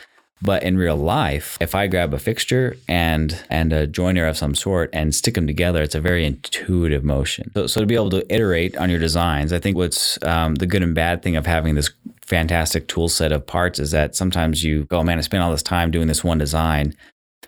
But 0.45 0.65
in 0.65 0.77
real 0.77 0.97
life, 0.97 1.57
if 1.61 1.75
I 1.75 1.87
grab 1.87 2.13
a 2.13 2.19
fixture 2.19 2.77
and 2.89 3.45
and 3.49 3.73
a 3.73 3.87
joiner 3.87 4.27
of 4.27 4.37
some 4.37 4.55
sort 4.57 4.91
and 4.93 5.15
stick 5.15 5.35
them 5.35 5.47
together, 5.47 5.83
it's 5.83 5.95
a 5.95 6.01
very 6.01 6.27
intuitive 6.27 7.05
motion. 7.05 7.53
So, 7.55 7.69
so 7.69 7.81
to 7.81 7.87
be 7.87 7.95
able 7.95 8.11
to 8.11 8.35
iterate 8.35 8.77
on 8.77 8.91
your 8.91 8.99
designs, 8.99 9.53
I 9.53 9.61
think 9.61 9.77
what's 9.77 10.23
um, 10.25 10.57
the 10.57 10.67
good 10.67 10.83
and 10.83 10.95
bad 10.95 11.23
thing 11.23 11.37
of 11.37 11.47
having 11.47 11.77
this 11.77 11.91
fantastic 12.23 12.89
tool 12.89 13.09
set 13.09 13.31
of 13.31 13.47
parts 13.47 13.79
is 13.79 13.93
that 13.93 14.17
sometimes 14.17 14.65
you 14.65 14.85
go, 14.85 14.99
oh, 14.99 15.03
man, 15.05 15.19
I 15.19 15.21
spent 15.21 15.43
all 15.43 15.51
this 15.51 15.63
time 15.63 15.91
doing 15.91 16.09
this 16.09 16.25
one 16.25 16.39
design, 16.39 16.95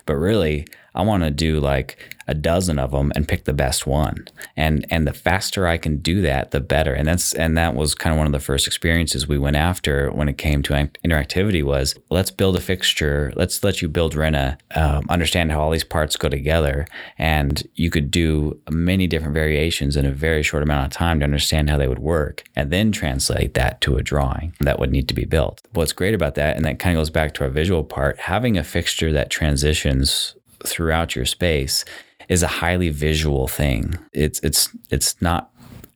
but 0.05 0.15
really 0.15 0.65
I 0.93 1.01
want 1.01 1.23
to 1.23 1.31
do 1.31 1.59
like 1.59 2.14
a 2.27 2.33
dozen 2.33 2.79
of 2.79 2.91
them 2.91 3.11
and 3.15 3.27
pick 3.27 3.45
the 3.45 3.53
best 3.53 3.85
one. 3.85 4.27
And 4.55 4.85
and 4.89 5.07
the 5.07 5.13
faster 5.13 5.67
I 5.67 5.77
can 5.77 5.97
do 5.97 6.21
that, 6.21 6.51
the 6.51 6.61
better. 6.61 6.93
And 6.93 7.07
that's 7.07 7.33
and 7.33 7.57
that 7.57 7.75
was 7.75 7.95
kind 7.95 8.13
of 8.13 8.17
one 8.17 8.27
of 8.27 8.33
the 8.33 8.39
first 8.39 8.67
experiences 8.67 9.27
we 9.27 9.37
went 9.37 9.55
after 9.55 10.11
when 10.11 10.29
it 10.29 10.37
came 10.37 10.63
to 10.63 10.73
interactivity 11.05 11.63
was 11.63 11.95
let's 12.09 12.31
build 12.31 12.55
a 12.55 12.61
fixture. 12.61 13.31
Let's 13.35 13.63
let 13.63 13.81
you 13.81 13.87
build 13.87 14.15
Rena, 14.15 14.57
um, 14.75 15.05
understand 15.09 15.51
how 15.51 15.61
all 15.61 15.71
these 15.71 15.83
parts 15.83 16.15
go 16.15 16.29
together, 16.29 16.87
and 17.17 17.67
you 17.75 17.89
could 17.89 18.11
do 18.11 18.59
many 18.69 19.07
different 19.07 19.33
variations 19.33 19.95
in 19.95 20.05
a 20.05 20.11
very 20.11 20.43
short 20.43 20.63
amount 20.63 20.85
of 20.85 20.91
time 20.91 21.19
to 21.19 21.25
understand 21.25 21.69
how 21.69 21.77
they 21.77 21.87
would 21.87 21.99
work, 21.99 22.43
and 22.55 22.71
then 22.71 22.91
translate 22.91 23.53
that 23.53 23.81
to 23.81 23.97
a 23.97 24.03
drawing 24.03 24.53
that 24.61 24.79
would 24.79 24.91
need 24.91 25.07
to 25.07 25.13
be 25.13 25.25
built. 25.25 25.61
What's 25.73 25.93
great 25.93 26.13
about 26.13 26.35
that, 26.35 26.55
and 26.55 26.65
that 26.65 26.79
kind 26.79 26.97
of 26.97 27.01
goes 27.01 27.09
back 27.09 27.33
to 27.35 27.43
our 27.43 27.49
visual 27.49 27.83
part, 27.83 28.17
having 28.19 28.57
a 28.57 28.63
fixture 28.63 29.11
that 29.11 29.29
transitions 29.29 30.35
throughout 30.65 31.15
your 31.15 31.25
space 31.25 31.85
is 32.29 32.43
a 32.43 32.47
highly 32.47 32.89
visual 32.89 33.47
thing. 33.47 33.97
It's 34.13 34.39
it's 34.41 34.69
it's 34.89 35.21
not 35.21 35.51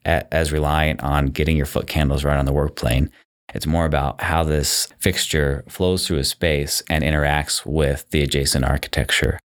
a, 0.06 0.32
as 0.34 0.52
reliant 0.52 1.02
on 1.02 1.28
getting 1.28 1.58
your 1.58 1.66
foot 1.66 1.88
candles 1.88 2.24
right 2.24 2.38
on 2.38 2.46
the 2.46 2.54
work 2.54 2.76
plane. 2.76 3.10
It's 3.54 3.66
more 3.66 3.86
about 3.86 4.22
how 4.22 4.44
this 4.44 4.88
fixture 5.00 5.64
flows 5.68 6.06
through 6.06 6.20
a 6.20 6.24
space 6.24 6.84
and 6.90 7.04
interacts 7.04 7.66
with 7.66 8.10
the 8.12 8.22
adjacent 8.22 8.64
architecture. 8.64 9.40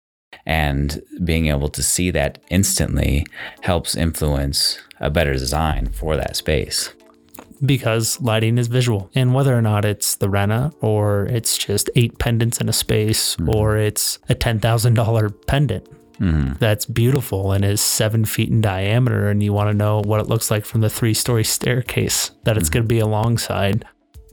And 0.47 1.03
being 1.23 1.49
able 1.49 1.69
to 1.69 1.83
see 1.83 2.11
that 2.13 2.39
instantly 2.49 3.27
helps 3.61 3.95
influence 3.95 4.81
a 4.99 5.11
better 5.11 5.35
design 5.35 5.91
for 5.93 6.17
that 6.17 6.37
space 6.37 6.91
because 7.65 8.21
lighting 8.21 8.59
is 8.59 8.69
visual. 8.69 9.11
And 9.15 9.35
whether 9.35 9.57
or 9.57 9.63
not 9.63 9.85
it's 9.85 10.17
the 10.17 10.31
Rena 10.31 10.73
or 10.81 11.27
it's 11.27 11.59
just 11.59 11.91
eight 11.97 12.19
pendants 12.19 12.61
in 12.61 12.69
a 12.69 12.73
space 12.73 13.37
mm-hmm. 13.37 13.55
or 13.55 13.77
it's 13.77 14.19
a 14.29 14.35
$10,000 14.35 15.47
pendant, 15.47 15.87
Mm-hmm. 16.21 16.55
that's 16.59 16.85
beautiful 16.85 17.53
and 17.53 17.65
is 17.65 17.81
seven 17.81 18.27
feet 18.27 18.51
in 18.51 18.61
diameter, 18.61 19.31
and 19.31 19.43
you 19.43 19.55
want 19.55 19.71
to 19.71 19.75
know 19.75 20.03
what 20.03 20.21
it 20.21 20.27
looks 20.27 20.51
like 20.51 20.67
from 20.67 20.83
the 20.83 20.91
three 20.91 21.15
story 21.15 21.45
staircase 21.45 22.31
that 22.45 22.59
it's 22.59 22.69
mm-hmm. 22.69 22.75
going 22.75 22.85
to 22.85 22.89
be 22.89 22.99
alongside. 22.99 23.87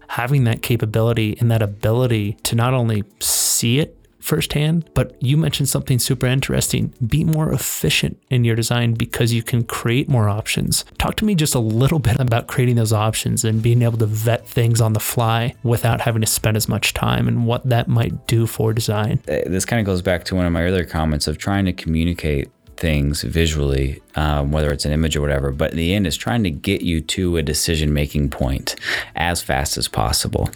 Having 0.09 0.45
that 0.45 0.61
capability 0.61 1.37
and 1.39 1.49
that 1.51 1.61
ability 1.61 2.33
to 2.43 2.55
not 2.55 2.73
only 2.73 3.03
see 3.19 3.79
it 3.79 3.96
firsthand, 4.27 4.89
but 4.93 5.15
you 5.23 5.37
mentioned 5.37 5.69
something 5.69 5.97
super 5.97 6.27
interesting. 6.27 6.93
Be 7.05 7.23
more 7.23 7.51
efficient 7.53 8.21
in 8.29 8.43
your 8.43 8.55
design 8.55 8.93
because 8.93 9.31
you 9.31 9.41
can 9.41 9.63
create 9.63 10.09
more 10.09 10.27
options. 10.27 10.83
Talk 10.97 11.15
to 11.15 11.25
me 11.25 11.33
just 11.33 11.55
a 11.55 11.59
little 11.59 11.99
bit 11.99 12.19
about 12.19 12.47
creating 12.47 12.75
those 12.75 12.91
options 12.91 13.45
and 13.45 13.63
being 13.63 13.81
able 13.81 13.97
to 13.99 14.05
vet 14.05 14.45
things 14.45 14.81
on 14.81 14.93
the 14.93 14.99
fly 14.99 15.55
without 15.63 16.01
having 16.01 16.21
to 16.21 16.27
spend 16.27 16.57
as 16.57 16.67
much 16.67 16.93
time 16.93 17.27
and 17.27 17.47
what 17.47 17.67
that 17.69 17.87
might 17.87 18.27
do 18.27 18.45
for 18.45 18.73
design. 18.73 19.21
Uh, 19.29 19.39
this 19.45 19.65
kind 19.65 19.79
of 19.79 19.85
goes 19.85 20.01
back 20.01 20.25
to 20.25 20.35
one 20.35 20.45
of 20.45 20.51
my 20.51 20.63
earlier 20.63 20.83
comments 20.83 21.27
of 21.27 21.37
trying 21.37 21.63
to 21.63 21.73
communicate 21.73 22.51
things 22.75 23.23
visually, 23.23 24.01
um, 24.15 24.51
whether 24.51 24.71
it's 24.71 24.85
an 24.85 24.91
image 24.91 25.15
or 25.15 25.21
whatever, 25.21 25.51
but 25.51 25.71
in 25.71 25.77
the 25.77 25.93
end, 25.95 26.05
is 26.05 26.15
trying 26.15 26.43
to 26.43 26.51
get 26.51 26.81
you 26.81 27.01
to 27.01 27.37
a 27.37 27.41
decision 27.41 27.93
making 27.93 28.29
point 28.29 28.75
as 29.15 29.41
fast 29.41 29.77
as 29.77 29.87
possible. 29.87 30.49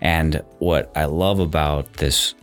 And 0.00 0.42
what 0.58 0.90
I 0.96 1.04
love 1.04 1.38
about 1.38 1.92
this 1.94 2.34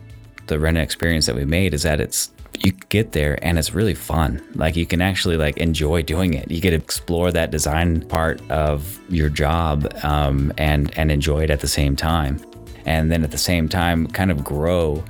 the 0.46 0.58
Rena 0.58 0.80
experience 0.80 1.26
that 1.26 1.34
we 1.34 1.44
made 1.44 1.74
is 1.74 1.82
that 1.82 2.00
it's 2.00 2.30
you 2.60 2.72
get 2.88 3.12
there 3.12 3.38
and 3.42 3.58
it's 3.58 3.74
really 3.74 3.94
fun. 3.94 4.42
Like 4.54 4.76
you 4.76 4.86
can 4.86 5.00
actually 5.00 5.36
like 5.36 5.56
enjoy 5.56 6.02
doing 6.02 6.34
it. 6.34 6.50
You 6.50 6.60
get 6.60 6.70
to 6.70 6.76
explore 6.76 7.32
that 7.32 7.50
design 7.50 8.02
part 8.08 8.40
of 8.50 9.00
your 9.08 9.28
job 9.28 9.92
um, 10.02 10.52
and 10.58 10.96
and 10.96 11.10
enjoy 11.10 11.44
it 11.44 11.50
at 11.50 11.60
the 11.60 11.68
same 11.68 11.96
time, 11.96 12.40
and 12.86 13.10
then 13.10 13.24
at 13.24 13.30
the 13.30 13.38
same 13.38 13.68
time 13.68 14.06
kind 14.06 14.30
of 14.30 14.44
grow 14.44 15.02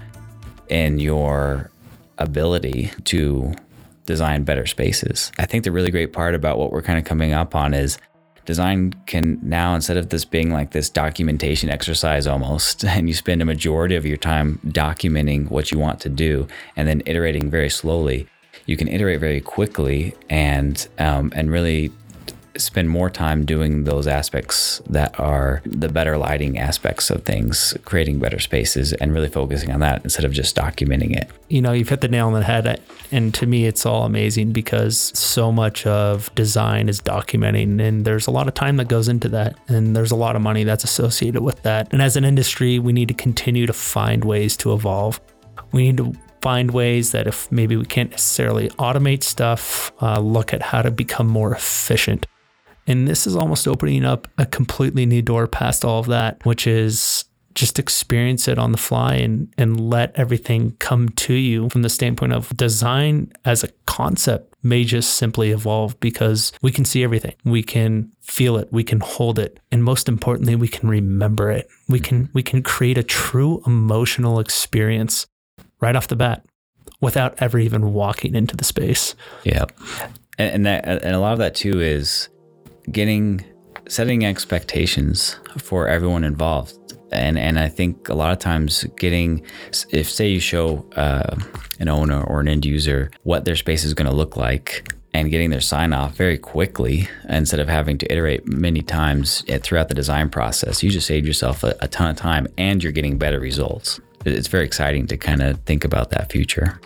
in 0.69 0.99
your 0.99 1.71
ability 2.19 2.91
to 3.05 3.53
design 4.07 4.45
better 4.45 4.67
spaces. 4.67 5.33
I 5.39 5.47
think 5.47 5.65
the 5.65 5.73
really 5.73 5.91
great 5.91 6.13
part 6.13 6.35
about 6.35 6.59
what 6.59 6.71
we're 6.73 6.83
kind 6.83 6.99
of 6.99 7.05
coming 7.05 7.33
up 7.33 7.55
on 7.55 7.75
is 7.75 7.99
design 8.45 8.93
can 9.07 9.39
now 9.43 9.75
instead 9.75 9.97
of 9.97 10.11
this 10.11 10.25
being 10.25 10.53
like 10.53 10.71
this 10.71 10.91
documentation 10.91 11.71
exercise 11.71 12.27
almost 12.27 12.85
and 12.95 13.09
you 13.09 13.15
spend 13.15 13.43
a 13.43 13.45
majority 13.45 13.97
of 13.97 14.05
your 14.07 14.17
time 14.17 14.59
documenting 14.67 15.51
what 15.51 15.71
you 15.71 15.79
want 15.79 16.01
to 16.01 16.09
do 16.09 16.47
and 16.77 16.89
then 16.89 17.03
iterating 17.07 17.51
very 17.51 17.71
slowly 17.71 18.27
you 18.67 18.77
can 18.77 18.89
iterate 18.89 19.21
very 19.21 19.41
quickly 19.41 20.15
and 20.31 20.89
um, 20.99 21.33
and 21.35 21.51
really 21.51 21.93
spend 22.57 22.89
more 22.89 23.11
time 23.11 23.45
doing 23.45 23.85
those 23.85 24.07
aspects 24.07 24.81
that 24.89 25.19
are 25.19 25.63
the 25.65 25.89
better 25.89 26.17
lighting 26.17 26.59
aspects 26.59 27.11
of 27.11 27.25
things, 27.25 27.77
creating 27.85 28.19
better 28.19 28.39
spaces, 28.39 28.93
and 28.95 29.13
really 29.13 29.29
focusing 29.29 29.71
on 29.71 29.81
that 29.81 30.03
instead 30.05 30.25
of 30.25 30.33
just 30.33 30.57
documenting 30.57 31.17
it. 31.17 31.31
You 31.49 31.63
know, 31.63 31.73
you've 31.73 31.89
hit 31.89 32.01
the 32.01 32.09
nail 32.09 32.29
on 32.29 32.33
the 32.35 32.43
head. 32.43 32.81
And 33.11 33.35
to 33.35 33.47
me, 33.47 33.67
it's 33.67 33.85
all 33.85 34.05
amazing 34.05 34.53
because 34.53 34.97
so 35.19 35.53
much 35.53 35.87
of 35.87 36.35
design 36.35 36.89
is 36.89 37.01
documenting, 37.01 37.81
and 37.81 38.05
there's 38.05 38.27
a 38.27 38.31
lot 38.31 38.49
of 38.49 38.55
time 38.55 38.77
that 38.77 38.89
goes 38.89 39.09
into 39.09 39.29
that, 39.31 39.57
and 39.69 39.95
there's 39.95 40.11
a 40.11 40.17
lot 40.17 40.37
of 40.37 40.43
money 40.43 40.65
that's 40.65 40.85
associated 40.85 41.43
with 41.43 41.63
that. 41.63 41.93
And 41.93 42.01
as 42.01 42.17
an 42.17 42.25
industry, 42.25 42.79
we 42.79 42.93
need 42.93 43.09
to 43.09 43.15
continue 43.15 43.67
to 43.67 43.73
find 43.73 44.25
ways 44.25 44.57
to 44.59 44.73
evolve. 44.73 45.21
We 45.73 45.85
need 45.85 45.97
to 45.99 46.13
find 46.41 46.71
ways 46.71 47.13
that 47.13 47.27
if 47.27 47.51
maybe 47.51 47.77
we 47.77 47.87
can't 47.87 48.11
necessarily 48.11 48.69
automate 48.71 49.23
stuff, 49.23 49.93
uh, 50.03 50.21
look 50.21 50.53
at 50.53 50.61
how 50.61 50.83
to 50.83 50.91
become 50.91 51.27
more 51.27 51.55
efficient 51.55 52.27
and 52.87 53.09
this 53.09 53.27
is 53.27 53.37
almost 53.37 53.67
opening 53.67 54.05
up 54.05 54.29
a 54.39 54.47
completely 54.47 55.07
new 55.07 55.23
door 55.23 55.47
past 55.47 55.85
all 55.85 56.01
of 56.01 56.07
that, 56.07 56.45
which 56.45 56.67
is 56.67 57.25
just 57.55 57.79
experience 57.79 58.49
it 58.49 58.59
on 58.59 58.73
the 58.73 58.79
fly 58.79 59.15
and 59.15 59.53
and 59.57 59.81
let 59.81 60.13
everything 60.17 60.73
come 60.81 61.09
to 61.11 61.35
you 61.35 61.69
from 61.71 61.83
the 61.83 61.89
standpoint 61.89 62.33
of 62.33 62.55
design 62.57 63.33
as 63.45 63.63
a 63.63 63.69
concept 63.87 64.55
may 64.63 64.83
just 64.83 65.17
simply 65.17 65.51
evolve 65.51 65.99
because 66.01 66.53
we 66.63 66.73
can 66.73 66.85
see 66.85 67.05
everything. 67.05 67.35
We 67.45 67.63
can 67.63 68.11
feel 68.23 68.57
it, 68.57 68.73
we 68.73 68.83
can 68.83 69.01
hold 69.01 69.39
it, 69.39 69.61
and 69.71 69.85
most 69.85 70.09
importantly, 70.09 70.57
we 70.57 70.69
can 70.69 70.89
remember 70.89 71.51
it. 71.51 71.69
We 71.89 72.01
can 72.01 72.25
mm-hmm. 72.25 72.33
we 72.33 72.43
can 72.43 72.63
create 72.63 72.99
a 72.99 73.03
true 73.03 73.63
emotional 73.67 74.41
experience 74.41 75.27
right 75.81 75.95
off 75.95 76.09
the 76.09 76.17
bat 76.17 76.45
without 77.01 77.35
ever 77.39 77.59
even 77.59 77.93
walking 77.93 78.35
into 78.35 78.57
the 78.57 78.65
space. 78.65 79.15
Yeah. 79.45 79.67
And, 80.39 80.55
and 80.55 80.67
that 80.67 80.85
and 80.89 81.15
a 81.15 81.21
lot 81.21 81.35
of 81.35 81.39
that 81.39 81.55
too 81.55 81.81
is 81.81 82.29
getting 82.91 83.45
setting 83.89 84.25
expectations 84.25 85.39
for 85.59 85.89
everyone 85.89 86.25
involved. 86.25 86.79
And 87.13 87.39
and 87.39 87.59
I 87.59 87.69
think 87.69 88.09
a 88.09 88.15
lot 88.15 88.33
of 88.33 88.39
times 88.39 88.85
getting 88.97 89.45
if 89.91 90.11
say 90.11 90.29
you 90.29 90.41
show 90.41 90.85
uh, 90.97 91.37
an 91.79 91.89
owner 91.89 92.23
or 92.23 92.41
an 92.41 92.49
end 92.49 92.65
user 92.65 93.11
what 93.23 93.45
their 93.45 93.57
space 93.57 93.85
is 93.85 93.95
going 93.95 94.09
to 94.09 94.15
look 94.15 94.37
like 94.37 94.89
and 95.13 95.31
getting 95.31 95.51
their 95.51 95.61
sign 95.61 95.93
off 95.93 96.17
very 96.17 96.37
quickly 96.37 97.09
instead 97.29 97.61
of 97.61 97.69
having 97.69 97.99
to 97.99 98.13
iterate 98.13 98.49
many 98.49 98.83
times 98.83 99.45
throughout 99.63 99.89
the 99.89 99.95
design 99.95 100.29
process 100.29 100.83
you 100.83 100.91
just 100.91 101.07
save 101.07 101.25
yourself 101.25 101.63
a, 101.63 101.77
a 101.81 101.87
ton 101.87 102.11
of 102.11 102.17
time 102.17 102.49
and 102.59 102.83
you're 102.83 102.93
getting 102.93 103.17
better 103.17 103.39
results. 103.39 104.01
It's 104.25 104.49
very 104.49 104.65
exciting 104.65 105.07
to 105.09 105.17
kind 105.17 105.41
of 105.41 105.61
think 105.61 105.85
about 105.85 106.11
that 106.11 106.33
future. 106.33 106.81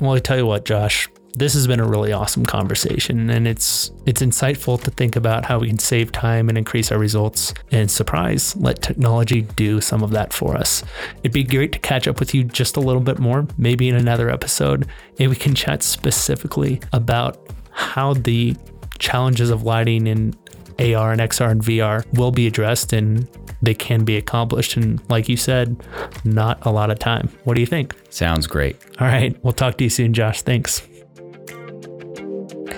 Well 0.00 0.12
I 0.12 0.20
tell 0.20 0.38
you 0.38 0.46
what 0.46 0.64
Josh 0.64 1.06
this 1.36 1.52
has 1.52 1.66
been 1.66 1.78
a 1.78 1.86
really 1.86 2.12
awesome 2.12 2.44
conversation 2.44 3.28
and 3.30 3.46
it's 3.46 3.92
it's 4.06 4.22
insightful 4.22 4.82
to 4.82 4.90
think 4.90 5.14
about 5.14 5.44
how 5.44 5.58
we 5.58 5.68
can 5.68 5.78
save 5.78 6.10
time 6.10 6.48
and 6.48 6.56
increase 6.56 6.90
our 6.90 6.98
results 6.98 7.52
and 7.70 7.90
surprise 7.90 8.56
let 8.56 8.80
technology 8.82 9.42
do 9.42 9.80
some 9.80 10.02
of 10.02 10.10
that 10.10 10.32
for 10.32 10.56
us 10.56 10.82
it'd 11.22 11.32
be 11.32 11.44
great 11.44 11.72
to 11.72 11.78
catch 11.78 12.08
up 12.08 12.18
with 12.18 12.34
you 12.34 12.42
just 12.42 12.76
a 12.76 12.80
little 12.80 13.02
bit 13.02 13.18
more 13.18 13.46
maybe 13.58 13.88
in 13.88 13.94
another 13.94 14.30
episode 14.30 14.88
and 15.18 15.30
we 15.30 15.36
can 15.36 15.54
chat 15.54 15.82
specifically 15.82 16.80
about 16.92 17.38
how 17.70 18.14
the 18.14 18.56
challenges 18.98 19.50
of 19.50 19.62
lighting 19.62 20.06
in 20.06 20.34
AR 20.78 21.12
and 21.12 21.20
XR 21.20 21.50
and 21.50 21.62
VR 21.62 22.04
will 22.18 22.32
be 22.32 22.46
addressed 22.46 22.92
and 22.92 23.28
they 23.62 23.74
can 23.74 24.04
be 24.04 24.16
accomplished. 24.16 24.76
And 24.76 25.00
like 25.08 25.28
you 25.28 25.36
said, 25.36 25.82
not 26.24 26.64
a 26.66 26.70
lot 26.70 26.90
of 26.90 26.98
time. 26.98 27.30
What 27.44 27.54
do 27.54 27.60
you 27.60 27.66
think? 27.66 27.94
Sounds 28.10 28.46
great. 28.46 28.76
All 29.00 29.06
right. 29.06 29.36
We'll 29.42 29.52
talk 29.52 29.78
to 29.78 29.84
you 29.84 29.90
soon, 29.90 30.12
Josh. 30.12 30.42
Thanks. 30.42 30.86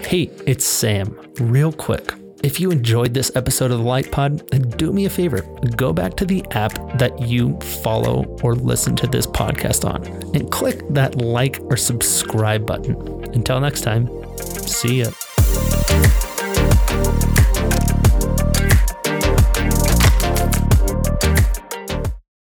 Hey, 0.09 0.31
it's 0.47 0.65
Sam. 0.65 1.15
Real 1.39 1.71
quick, 1.71 2.15
if 2.43 2.61
you 2.61 2.71
enjoyed 2.71 3.13
this 3.13 3.31
episode 3.37 3.71
of 3.71 3.77
the 3.77 3.85
Light 3.85 4.11
Pod, 4.11 4.43
do 4.79 4.91
me 4.91 5.05
a 5.05 5.11
favor 5.11 5.43
go 5.77 5.93
back 5.93 6.17
to 6.17 6.25
the 6.25 6.43
app 6.53 6.73
that 6.97 7.21
you 7.21 7.61
follow 7.83 8.25
or 8.43 8.55
listen 8.55 8.97
to 8.97 9.07
this 9.07 9.27
podcast 9.27 9.87
on 9.87 10.07
and 10.35 10.51
click 10.51 10.81
that 10.89 11.17
like 11.17 11.61
or 11.65 11.77
subscribe 11.77 12.65
button. 12.65 12.97
Until 13.35 13.61
next 13.61 13.83
time, 13.83 14.09
see 14.39 15.03
ya. 15.03 15.11